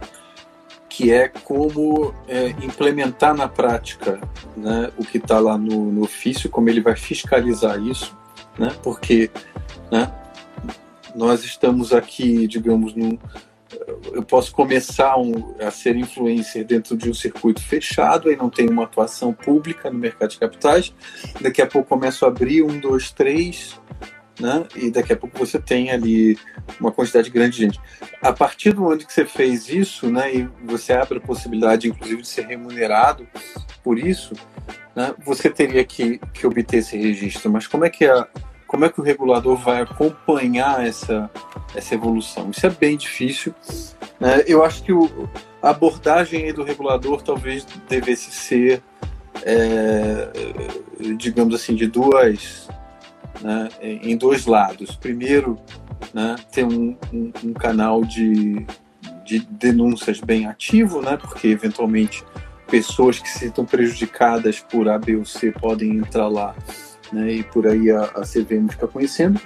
que 0.88 1.12
é 1.12 1.28
como 1.28 2.14
é, 2.26 2.48
implementar 2.62 3.34
na 3.34 3.48
prática 3.48 4.20
né, 4.56 4.90
o 4.98 5.04
que 5.04 5.18
está 5.18 5.38
lá 5.38 5.56
no, 5.56 5.92
no, 5.92 6.02
ofício, 6.02 6.50
como 6.50 6.68
ele 6.68 6.80
vai 6.80 6.96
fiscalizar 6.96 7.80
isso, 7.80 8.16
né, 8.58 8.74
porque 8.82 9.30
né, 9.90 10.12
nós 11.14 11.44
estamos 11.44 11.92
aqui, 11.92 12.46
digamos, 12.46 12.94
num, 12.94 13.18
eu 14.12 14.22
posso 14.22 14.52
começar 14.52 15.16
um, 15.18 15.54
a 15.60 15.70
ser 15.70 15.96
influencer 15.96 16.64
dentro 16.64 16.96
de 16.96 17.08
um 17.08 17.14
circuito 17.14 17.62
fechado, 17.62 18.28
aí 18.28 18.36
não 18.36 18.50
tem 18.50 18.68
uma 18.68 18.84
atuação 18.84 19.32
pública 19.32 19.90
no 19.90 19.98
mercado 19.98 20.30
de 20.30 20.38
capitais, 20.38 20.94
daqui 21.40 21.62
a 21.62 21.66
pouco 21.66 21.88
começo 21.88 22.24
a 22.24 22.28
abrir 22.28 22.62
um, 22.62 22.78
dois, 22.78 23.10
três, 23.12 23.78
né? 24.40 24.66
E 24.74 24.90
daqui 24.90 25.12
a 25.12 25.16
pouco 25.16 25.38
você 25.38 25.58
tem 25.58 25.90
ali 25.90 26.38
uma 26.80 26.90
quantidade 26.90 27.30
grande 27.30 27.56
de 27.56 27.62
gente. 27.64 27.80
A 28.22 28.32
partir 28.32 28.72
do 28.72 28.80
momento 28.80 29.06
que 29.06 29.12
você 29.12 29.26
fez 29.26 29.68
isso, 29.68 30.10
né, 30.10 30.34
e 30.34 30.48
você 30.64 30.94
abre 30.94 31.18
a 31.18 31.20
possibilidade, 31.20 31.88
inclusive, 31.88 32.22
de 32.22 32.28
ser 32.28 32.46
remunerado 32.46 33.26
por 33.84 33.98
isso, 33.98 34.34
né, 34.96 35.14
você 35.24 35.50
teria 35.50 35.84
que, 35.84 36.18
que 36.32 36.46
obter 36.46 36.78
esse 36.78 36.96
registro. 36.96 37.50
Mas 37.50 37.66
como 37.66 37.84
é 37.84 37.90
que 37.90 38.06
a, 38.06 38.26
como 38.70 38.84
é 38.84 38.88
que 38.88 39.00
o 39.00 39.02
regulador 39.02 39.56
vai 39.56 39.82
acompanhar 39.82 40.86
essa, 40.86 41.28
essa 41.74 41.92
evolução? 41.92 42.50
Isso 42.50 42.64
é 42.64 42.70
bem 42.70 42.96
difícil. 42.96 43.52
Né? 44.20 44.44
Eu 44.46 44.64
acho 44.64 44.84
que 44.84 44.92
o, 44.92 45.28
a 45.60 45.70
abordagem 45.70 46.54
do 46.54 46.62
regulador 46.62 47.20
talvez 47.20 47.66
devesse 47.88 48.30
ser, 48.30 48.80
é, 49.42 50.30
digamos 51.16 51.52
assim, 51.52 51.74
de 51.74 51.88
duas 51.88 52.68
né, 53.42 53.68
em 53.82 54.16
dois 54.16 54.46
lados. 54.46 54.94
Primeiro, 54.94 55.58
né, 56.14 56.36
ter 56.52 56.64
um, 56.64 56.96
um, 57.12 57.32
um, 57.42 57.52
canal 57.52 58.04
de, 58.04 58.64
de 59.24 59.40
denúncias 59.50 60.20
bem 60.20 60.46
ativo, 60.46 61.02
né, 61.02 61.16
porque 61.16 61.48
eventualmente 61.48 62.24
pessoas 62.68 63.18
que 63.18 63.28
se 63.28 63.46
estão 63.46 63.64
prejudicadas 63.64 64.60
por 64.60 64.88
A, 64.88 64.96
B 64.96 65.16
ou 65.16 65.24
C 65.24 65.50
podem 65.50 65.96
entrar 65.96 66.28
lá 66.28 66.54
né, 67.12 67.32
e 67.32 67.42
por 67.42 67.66
aí 67.66 67.90
a, 67.90 68.02
a 68.02 68.22
CVM 68.22 68.68
fica 68.68 68.86
conhecendo. 68.86 69.40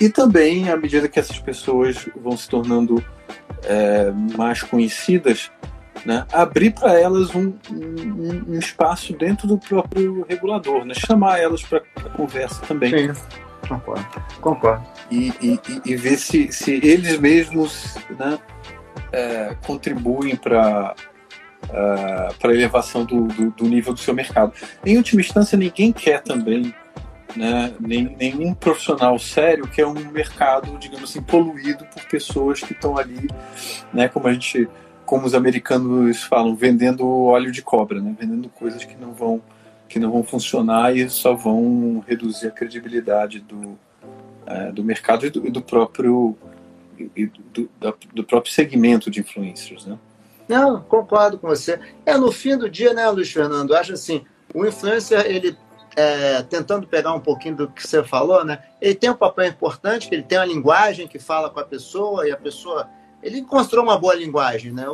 E 0.00 0.08
também, 0.08 0.70
à 0.70 0.76
medida 0.76 1.08
que 1.08 1.20
essas 1.20 1.38
pessoas 1.38 2.08
vão 2.16 2.36
se 2.36 2.48
tornando 2.48 3.04
é, 3.64 4.10
mais 4.36 4.62
conhecidas, 4.62 5.50
né, 6.04 6.26
abrir 6.32 6.72
para 6.72 6.98
elas 6.98 7.34
um, 7.34 7.54
um, 7.70 8.44
um, 8.48 8.58
espaço 8.58 9.12
dentro 9.12 9.46
do 9.46 9.56
próprio 9.56 10.26
regulador, 10.28 10.84
né, 10.84 10.94
chamar 10.94 11.38
elas 11.40 11.62
para 11.62 11.80
conversa 12.16 12.60
também. 12.66 13.14
Sim, 13.14 13.20
concordo. 13.68 14.06
concordo. 14.40 14.84
E, 15.10 15.32
e, 15.40 15.60
e 15.84 15.96
ver 15.96 16.16
se, 16.16 16.52
se 16.52 16.72
eles 16.82 17.18
mesmos 17.18 17.94
né, 18.18 18.38
é, 19.12 19.56
contribuem 19.64 20.34
para 20.34 20.94
uh, 21.64 22.34
para 22.38 22.50
a 22.50 22.54
elevação 22.54 23.04
do, 23.04 23.26
do, 23.28 23.50
do, 23.50 23.64
nível 23.64 23.92
do 23.92 24.00
seu 24.00 24.14
mercado. 24.14 24.52
Em 24.84 24.96
última 24.96 25.20
instância, 25.20 25.56
ninguém 25.56 25.92
quer 25.92 26.22
também, 26.22 26.74
né, 27.36 27.74
nem, 27.80 28.16
nenhum 28.16 28.54
profissional 28.54 29.18
sério 29.18 29.66
quer 29.66 29.86
um 29.86 29.94
mercado, 30.10 30.76
digamos 30.78 31.10
assim, 31.10 31.22
poluído 31.22 31.84
por 31.86 32.04
pessoas 32.04 32.60
que 32.60 32.72
estão 32.72 32.96
ali, 32.96 33.28
né, 33.92 34.08
como 34.08 34.28
a 34.28 34.32
gente 34.32 34.68
como 35.04 35.26
os 35.26 35.34
americanos 35.34 36.22
falam, 36.22 36.54
vendendo 36.54 37.06
óleo 37.06 37.52
de 37.52 37.62
cobra, 37.62 38.00
né? 38.00 38.14
vendendo 38.18 38.48
coisas 38.48 38.84
que 38.84 38.96
não 38.96 39.12
vão 39.12 39.42
que 39.86 39.98
não 39.98 40.10
vão 40.10 40.24
funcionar 40.24 40.96
e 40.96 41.08
só 41.10 41.34
vão 41.34 42.02
reduzir 42.08 42.48
a 42.48 42.50
credibilidade 42.50 43.38
do, 43.38 43.78
é, 44.46 44.72
do 44.72 44.82
mercado 44.82 45.26
e 45.26 45.30
do, 45.30 45.42
do 45.50 45.62
próprio 45.62 46.36
e 47.14 47.26
do, 47.26 47.70
do, 48.12 48.24
próprio 48.24 48.52
segmento 48.52 49.10
de 49.10 49.20
influencers, 49.20 49.84
né? 49.84 49.98
Não, 50.48 50.80
concordo 50.80 51.38
com 51.38 51.48
você. 51.48 51.78
É 52.04 52.16
no 52.16 52.32
fim 52.32 52.56
do 52.56 52.68
dia, 52.68 52.92
né, 52.94 53.08
Luiz 53.08 53.30
Fernando? 53.30 53.74
Acho 53.74 53.92
assim, 53.92 54.24
o 54.52 54.64
influencer 54.64 55.26
ele 55.26 55.56
é, 55.96 56.42
tentando 56.42 56.86
pegar 56.86 57.12
um 57.12 57.20
pouquinho 57.20 57.56
do 57.56 57.68
que 57.68 57.86
você 57.86 58.02
falou, 58.02 58.44
né? 58.44 58.58
Ele 58.80 58.94
tem 58.94 59.10
um 59.10 59.16
papel 59.16 59.46
importante, 59.46 60.08
que 60.08 60.14
ele 60.14 60.22
tem 60.22 60.38
uma 60.38 60.44
linguagem 60.44 61.06
que 61.06 61.18
fala 61.18 61.50
com 61.50 61.60
a 61.60 61.64
pessoa 61.64 62.28
e 62.28 62.32
a 62.32 62.36
pessoa 62.36 62.88
ele 63.22 63.38
encontrou 63.38 63.82
uma 63.82 63.98
boa 63.98 64.14
linguagem, 64.14 64.72
né? 64.72 64.84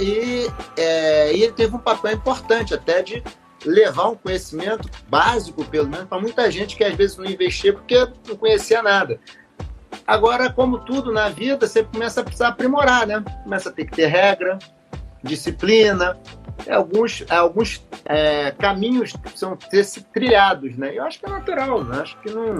E, 0.00 0.46
é, 0.80 1.34
e 1.34 1.42
ele 1.42 1.52
teve 1.52 1.74
um 1.74 1.80
papel 1.80 2.12
importante 2.12 2.72
até 2.72 3.02
de 3.02 3.22
levar 3.64 4.08
um 4.08 4.14
conhecimento 4.14 4.88
básico, 5.08 5.64
pelo 5.64 5.88
menos, 5.88 6.06
para 6.06 6.20
muita 6.20 6.50
gente 6.50 6.76
que 6.76 6.84
às 6.84 6.94
vezes 6.94 7.16
não 7.16 7.24
investia 7.24 7.72
porque 7.72 8.08
não 8.28 8.36
conhecia 8.36 8.82
nada. 8.82 9.18
Agora, 10.06 10.52
como 10.52 10.78
tudo 10.78 11.12
na 11.12 11.28
vida, 11.28 11.66
você 11.66 11.82
começa 11.82 12.20
a 12.20 12.24
precisar 12.24 12.48
aprimorar, 12.48 13.06
né? 13.06 13.22
Começa 13.42 13.68
a 13.68 13.72
ter 13.72 13.84
que 13.84 13.96
ter 13.96 14.06
regra, 14.06 14.58
disciplina, 15.22 16.18
alguns, 16.70 17.24
alguns 17.30 17.86
é, 18.04 18.50
caminhos 18.52 19.12
precisam 19.12 19.56
ter 19.56 19.84
se 19.84 20.02
trilhados, 20.02 20.76
né? 20.76 20.92
Eu 20.96 21.04
acho 21.04 21.18
que 21.18 21.26
é 21.26 21.30
natural, 21.30 21.84
né? 21.84 22.00
Acho 22.00 22.18
que 22.20 22.30
não 22.30 22.58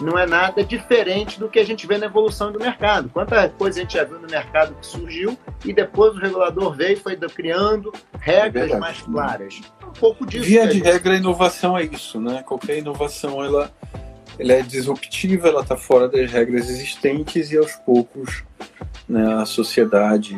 não 0.00 0.18
é 0.18 0.26
nada 0.26 0.64
diferente 0.64 1.38
do 1.38 1.48
que 1.48 1.58
a 1.58 1.64
gente 1.64 1.86
vê 1.86 1.98
na 1.98 2.06
evolução 2.06 2.52
do 2.52 2.58
mercado. 2.58 3.10
Quanta 3.10 3.48
coisa 3.50 3.80
a 3.80 3.82
gente 3.82 3.94
já 3.94 4.04
viu 4.04 4.18
no 4.18 4.28
mercado 4.28 4.74
que 4.74 4.86
surgiu 4.86 5.38
e 5.64 5.72
depois 5.72 6.14
o 6.14 6.18
regulador 6.18 6.74
veio 6.74 6.92
e 6.92 6.96
foi 6.96 7.16
criando 7.16 7.92
regras 8.18 8.70
é 8.70 8.78
mais 8.78 9.02
claras. 9.02 9.60
Um 9.86 9.92
pouco 9.92 10.26
disso. 10.26 10.44
Via 10.44 10.66
de 10.66 10.80
regra, 10.80 11.14
a 11.14 11.16
inovação 11.16 11.76
é 11.76 11.84
isso, 11.84 12.20
né? 12.20 12.42
Qualquer 12.46 12.78
inovação 12.78 13.44
ela, 13.44 13.70
ela 14.38 14.52
é 14.52 14.62
disruptiva, 14.62 15.48
ela 15.48 15.62
está 15.62 15.76
fora 15.76 16.08
das 16.08 16.30
regras 16.30 16.70
existentes 16.70 17.50
e 17.52 17.58
aos 17.58 17.72
poucos 17.72 18.44
né, 19.08 19.34
a 19.34 19.44
sociedade 19.44 20.36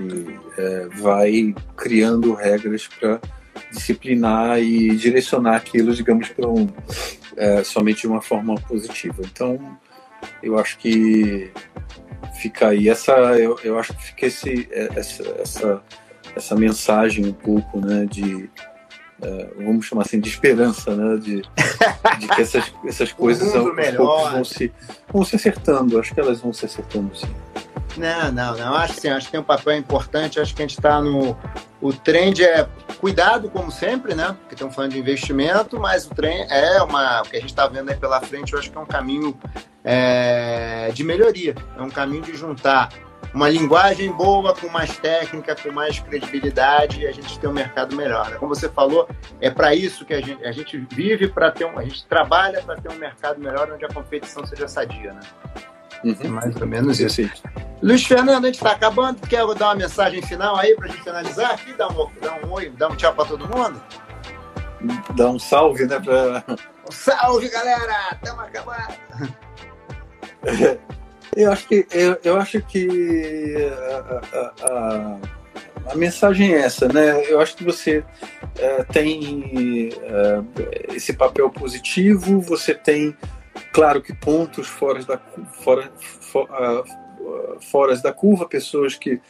é, 0.57 0.89
vai 0.97 1.55
criando 1.83 2.33
regras 2.33 2.87
para 2.87 3.21
disciplinar 3.73 4.61
e 4.61 4.95
direcionar 4.95 5.57
aquilo, 5.57 5.93
digamos, 5.93 6.29
para 6.29 6.49
um, 6.49 6.69
é, 7.37 7.65
somente 7.65 8.03
de 8.03 8.07
uma 8.07 8.23
forma 8.23 8.55
positiva. 8.55 9.21
Então, 9.25 9.59
eu 10.41 10.57
acho 10.59 10.79
que 10.79 11.51
fica 12.41 12.69
aí 12.69 12.89
essa, 12.89 13.13
eu, 13.37 13.59
eu 13.65 13.79
acho 13.79 13.93
que 13.95 14.03
fica 14.05 14.27
esse, 14.27 14.69
é, 14.71 14.91
essa, 14.95 15.23
essa, 15.41 15.83
essa 16.37 16.55
mensagem 16.55 17.27
um 17.27 17.33
pouco, 17.33 17.81
né, 17.81 18.07
de 18.09 18.49
uh, 19.21 19.55
vamos 19.57 19.85
chamar 19.85 20.03
assim 20.03 20.21
de 20.21 20.29
esperança, 20.29 20.95
né, 20.95 21.17
de, 21.17 21.43
de 22.21 22.29
que 22.29 22.41
essas, 22.41 22.73
essas 22.87 23.13
coisas 23.13 23.53
aos 23.57 23.75
poucos 23.97 24.33
vão 24.33 24.45
se, 24.45 24.73
vão 25.13 25.25
se 25.25 25.35
acertando. 25.35 25.99
Acho 25.99 26.15
que 26.15 26.21
elas 26.21 26.41
vão 26.41 26.53
se 26.53 26.65
acertando, 26.65 27.17
sim. 27.17 27.35
Não, 27.97 28.33
não, 28.33 28.57
não. 28.57 28.75
Acho 28.75 29.01
sim, 29.01 29.09
acho 29.09 29.27
que 29.27 29.33
tem 29.33 29.41
um 29.41 29.45
papel 29.45 29.77
importante. 29.77 30.41
Acho 30.41 30.55
que 30.55 30.63
a 30.63 30.67
gente 30.67 30.79
está 30.79 31.01
no. 31.01 31.37
O 31.81 31.93
trend 31.93 32.45
é 32.45 32.69
cuidado, 33.01 33.51
como 33.51 33.71
sempre, 33.71 34.15
né? 34.15 34.37
Porque 34.41 34.55
estamos 34.55 34.75
falando 34.75 34.93
de 34.93 34.99
investimento, 34.99 35.79
mas 35.79 36.07
o 36.07 36.11
trem 36.11 36.47
é 36.49 36.83
uma. 36.83 37.23
O 37.23 37.25
que 37.25 37.37
a 37.37 37.41
gente 37.41 37.51
está 37.51 37.67
vendo 37.67 37.91
aí 37.91 37.97
pela 37.97 38.21
frente, 38.21 38.53
eu 38.53 38.59
acho 38.59 38.71
que 38.71 38.79
é 38.79 38.81
um 38.81 38.87
caminho 38.87 39.39
é, 39.85 40.91
de 40.93 41.05
melhoria. 41.05 41.55
É 41.77 41.83
um 41.83 41.91
caminho 41.91 42.23
de 42.23 42.35
juntar 42.35 42.89
uma 43.35 43.49
linguagem 43.49 44.13
boa, 44.13 44.55
com 44.55 44.69
mais 44.69 44.97
técnica, 44.99 45.57
com 45.57 45.73
mais 45.73 45.99
credibilidade, 45.99 47.01
e 47.01 47.07
a 47.07 47.13
gente 47.13 47.39
tem 47.39 47.49
um 47.49 47.53
mercado 47.53 47.97
melhor. 47.97 48.31
Né? 48.31 48.37
Como 48.37 48.55
você 48.55 48.69
falou, 48.69 49.09
é 49.41 49.51
para 49.51 49.75
isso 49.75 50.05
que 50.05 50.13
a 50.13 50.21
gente, 50.21 50.45
a 50.45 50.53
gente 50.53 50.77
vive 50.91 51.29
para 51.29 51.51
ter 51.51 51.65
um, 51.65 51.79
a 51.79 51.83
gente 51.83 52.07
trabalha 52.07 52.63
para 52.63 52.77
ter 52.77 52.91
um 52.91 52.97
mercado 52.97 53.41
melhor 53.41 53.71
onde 53.73 53.85
a 53.85 53.89
competição 53.89 54.45
seja 54.45 54.69
sadia, 54.69 55.15
né? 55.15 55.21
Uhum. 56.05 56.17
É 56.21 56.29
mais 56.29 56.57
ou 56.57 56.67
menos 56.67 57.01
isso. 57.01 57.23
Luiz 57.83 58.05
Fernando, 58.05 58.45
a 58.45 58.47
gente 58.47 58.55
está 58.57 58.73
acabando. 58.73 59.27
Quer 59.27 59.45
dar 59.55 59.69
uma 59.69 59.75
mensagem 59.75 60.23
final 60.23 60.57
aí 60.57 60.75
para 60.77 60.87
a 60.87 60.89
gente 60.89 61.03
finalizar 61.03 61.51
aqui? 61.51 61.73
Dar 61.73 61.89
um, 61.89 62.09
um 62.47 62.53
oi, 62.53 62.71
dar 62.71 62.89
um 62.89 62.97
tchau 62.97 63.13
para 63.13 63.25
todo 63.25 63.49
mundo? 63.49 63.83
Dar 65.17 65.31
um 65.31 65.39
salve, 65.39 65.85
né? 65.87 65.99
Pra... 65.99 66.45
Um 66.89 66.93
salve, 66.93 67.49
galera! 67.49 68.11
Estamos 68.13 68.45
acabando. 68.45 68.95
Eu 71.35 71.51
acho 71.51 71.67
que, 71.67 71.87
eu, 71.93 72.19
eu 72.23 72.39
acho 72.39 72.61
que 72.61 73.57
a, 73.91 74.37
a, 74.37 74.53
a, 74.69 75.19
a, 75.93 75.95
mensagem 75.95 76.53
é 76.53 76.59
essa, 76.59 76.87
né? 76.89 77.25
Eu 77.27 77.41
acho 77.41 77.57
que 77.57 77.65
você 77.65 78.05
é, 78.59 78.85
tem 78.85 79.89
é, 80.03 80.95
esse 80.95 81.15
papel 81.15 81.49
positivo, 81.49 82.39
você 82.43 82.75
tem, 82.75 83.17
claro 83.73 84.03
que 84.03 84.13
pontos 84.13 84.69
fora 84.69 85.03
da, 85.05 85.17
fora, 85.63 85.91
fora, 86.21 86.85
fora 87.61 87.97
da 87.97 88.13
curva, 88.13 88.47
pessoas 88.47 88.97
que 88.97 89.21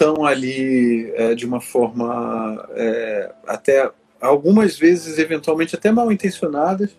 estão 0.00 0.24
ali 0.24 1.10
é, 1.14 1.34
de 1.34 1.44
uma 1.44 1.60
forma 1.60 2.66
é, 2.70 3.32
até 3.46 3.90
algumas 4.20 4.78
vezes 4.78 5.18
eventualmente 5.18 5.74
até 5.74 5.90
mal 5.90 6.10
intencionadas. 6.10 6.90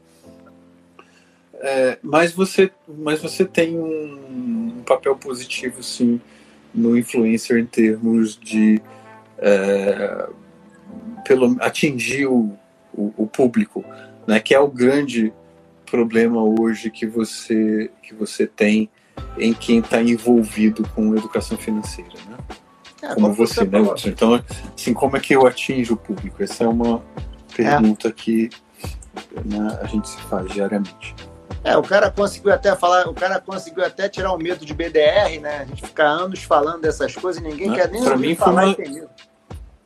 É, 1.63 1.97
mas 2.01 2.31
você 2.31 2.71
mas 2.87 3.21
você 3.21 3.45
tem 3.45 3.77
um, 3.77 4.77
um, 4.77 4.83
papel 4.83 5.15
positivo 5.15 5.83
sim 5.83 6.19
no 6.73 6.97
influencer 6.97 7.59
em 7.59 7.65
termos 7.65 8.35
de 8.35 8.81
é, 9.37 10.27
pelo 11.23 11.55
atingir 11.61 12.25
o, 12.25 12.57
o, 12.91 13.13
o, 13.15 13.27
público 13.27 13.85
né? 14.25 14.39
Que 14.39 14.55
é 14.55 14.59
o 14.59 14.67
grande 14.67 15.31
problema 15.85 16.43
hoje 16.43 16.89
que 16.89 17.05
você 17.05 17.91
que 18.01 18.15
você 18.15 18.47
tem 18.47 18.89
em 19.37 19.53
quem 19.53 19.79
está 19.79 20.01
envolvido 20.01 20.87
com 20.95 21.15
educação 21.15 21.57
financeira 21.57 22.11
né 22.29 22.37
é, 23.03 23.15
como 23.15 23.33
você, 23.33 23.65
né 23.65 23.79
Wilson? 23.79 24.09
então 24.09 24.43
assim 24.75 24.93
como 24.93 25.17
é 25.17 25.19
que 25.19 25.35
eu 25.35 25.45
atinjo 25.45 25.95
o 25.95 25.97
público 25.97 26.43
essa 26.43 26.63
é 26.63 26.67
uma 26.67 27.01
pergunta 27.55 28.09
é. 28.09 28.11
que 28.11 28.49
né, 29.45 29.79
a 29.81 29.87
gente 29.87 30.07
se 30.09 30.17
faz 30.23 30.51
diariamente 30.51 31.15
é, 31.63 31.77
o 31.77 31.83
cara 31.83 32.09
conseguiu 32.09 32.51
até 32.51 32.75
falar, 32.75 33.07
o 33.07 33.13
cara 33.13 33.39
conseguiu 33.39 33.85
até 33.85 34.09
tirar 34.09 34.33
o 34.33 34.37
medo 34.37 34.65
de 34.65 34.73
BDR, 34.73 35.39
né? 35.39 35.59
A 35.59 35.65
gente 35.65 35.85
fica 35.85 36.03
anos 36.03 36.41
falando 36.41 36.81
dessas 36.81 37.15
coisas 37.15 37.39
e 37.41 37.45
ninguém 37.45 37.69
né? 37.69 37.75
quer 37.75 37.91
nem 37.91 38.03
pra 38.03 38.17
mim 38.17 38.35
falar 38.35 38.65
uma... 38.65 38.75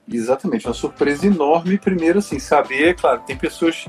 Exatamente, 0.10 0.68
uma 0.68 0.74
surpresa 0.74 1.26
enorme. 1.28 1.78
Primeiro, 1.78 2.20
assim, 2.20 2.40
saber, 2.40 2.96
claro, 2.96 3.22
tem 3.26 3.36
pessoas 3.36 3.88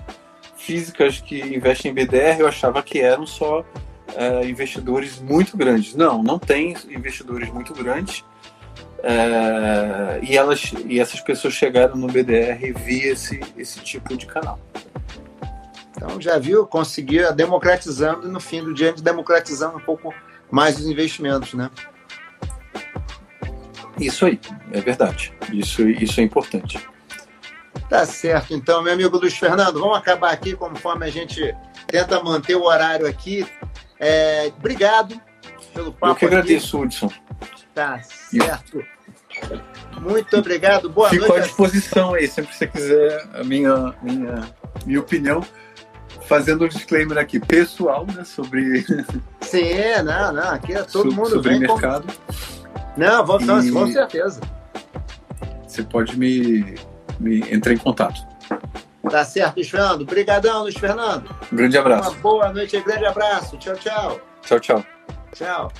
físicas 0.56 1.20
que 1.20 1.40
investem 1.40 1.92
em 1.92 1.94
BDR, 1.94 2.40
eu 2.40 2.48
achava 2.48 2.82
que 2.82 3.00
eram 3.00 3.26
só 3.26 3.64
é, 4.16 4.48
investidores 4.48 5.20
muito 5.20 5.56
grandes. 5.56 5.94
Não, 5.94 6.22
não 6.22 6.38
tem 6.38 6.74
investidores 6.88 7.48
muito 7.50 7.72
grandes. 7.74 8.24
É, 9.02 10.18
e, 10.22 10.36
elas, 10.36 10.72
e 10.86 10.98
essas 10.98 11.20
pessoas 11.20 11.54
chegaram 11.54 11.96
no 11.96 12.08
BDR 12.08 12.72
via 12.74 13.12
esse, 13.12 13.40
esse 13.56 13.78
tipo 13.80 14.16
de 14.16 14.26
canal. 14.26 14.58
Então 15.96 16.20
já 16.20 16.38
viu, 16.38 16.66
conseguir 16.66 17.32
democratizando 17.34 18.28
no 18.28 18.40
fim 18.40 18.62
do 18.62 18.74
dia, 18.74 18.92
democratizando 18.92 19.76
um 19.76 19.80
pouco 19.80 20.12
mais 20.50 20.78
os 20.78 20.86
investimentos, 20.86 21.54
né? 21.54 21.70
Isso 23.98 24.26
aí, 24.26 24.38
é 24.72 24.80
verdade. 24.80 25.32
Isso, 25.52 25.88
isso 25.88 26.20
é 26.20 26.22
importante. 26.22 26.78
Tá 27.88 28.04
certo, 28.04 28.52
então, 28.52 28.82
meu 28.82 28.92
amigo 28.92 29.16
Luiz 29.16 29.36
Fernando, 29.36 29.78
vamos 29.78 29.96
acabar 29.96 30.32
aqui 30.32 30.54
conforme 30.56 31.06
a 31.06 31.10
gente 31.10 31.54
tenta 31.86 32.22
manter 32.22 32.56
o 32.56 32.64
horário 32.64 33.06
aqui. 33.06 33.46
É, 33.98 34.52
obrigado 34.58 35.20
pelo 35.74 35.92
papo. 35.92 36.12
Eu 36.12 36.16
que 36.16 36.24
agradeço, 36.26 36.76
aqui. 36.76 36.86
Hudson. 36.86 37.10
Tá 37.74 38.00
certo. 38.02 38.84
Muito 40.00 40.36
obrigado. 40.36 40.88
Boa 40.88 41.10
Fico 41.10 41.26
noite. 41.26 41.34
Fico 41.34 41.44
à 41.44 41.46
disposição 41.46 42.14
aí, 42.14 42.26
sempre 42.26 42.50
que 42.52 42.56
você 42.56 42.66
quiser 42.66 43.28
a 43.34 43.44
minha, 43.44 43.94
minha, 44.02 44.48
minha 44.84 45.00
opinião 45.00 45.44
fazendo 46.26 46.64
um 46.64 46.68
disclaimer 46.68 47.18
aqui, 47.18 47.38
pessoal, 47.38 48.06
né, 48.14 48.24
sobre... 48.24 48.84
Sim, 49.40 50.02
não, 50.04 50.32
não, 50.32 50.50
aqui 50.50 50.72
é 50.72 50.82
todo 50.82 51.12
mundo 51.14 51.30
sobre 51.30 51.58
mercado. 51.58 52.06
Não, 52.96 53.24
vou, 53.24 53.40
e... 53.40 53.70
com 53.70 53.86
certeza. 53.86 54.40
Você 55.66 55.82
pode 55.82 56.18
me, 56.18 56.74
me 57.20 57.40
entrar 57.52 57.72
em 57.72 57.78
contato. 57.78 58.20
Tá 59.10 59.24
certo, 59.24 59.56
Luiz 59.56 59.68
Fernando. 59.68 60.02
Obrigadão, 60.02 60.62
Luiz 60.62 60.76
Fernando. 60.76 61.34
Um 61.52 61.56
grande 61.56 61.78
abraço. 61.78 62.10
Uma 62.10 62.18
boa 62.18 62.52
noite, 62.52 62.76
um 62.76 62.82
grande 62.82 63.06
abraço. 63.06 63.56
Tchau, 63.56 63.76
tchau. 63.76 64.20
Tchau, 64.42 64.60
tchau. 64.60 64.84
Tchau. 65.32 65.72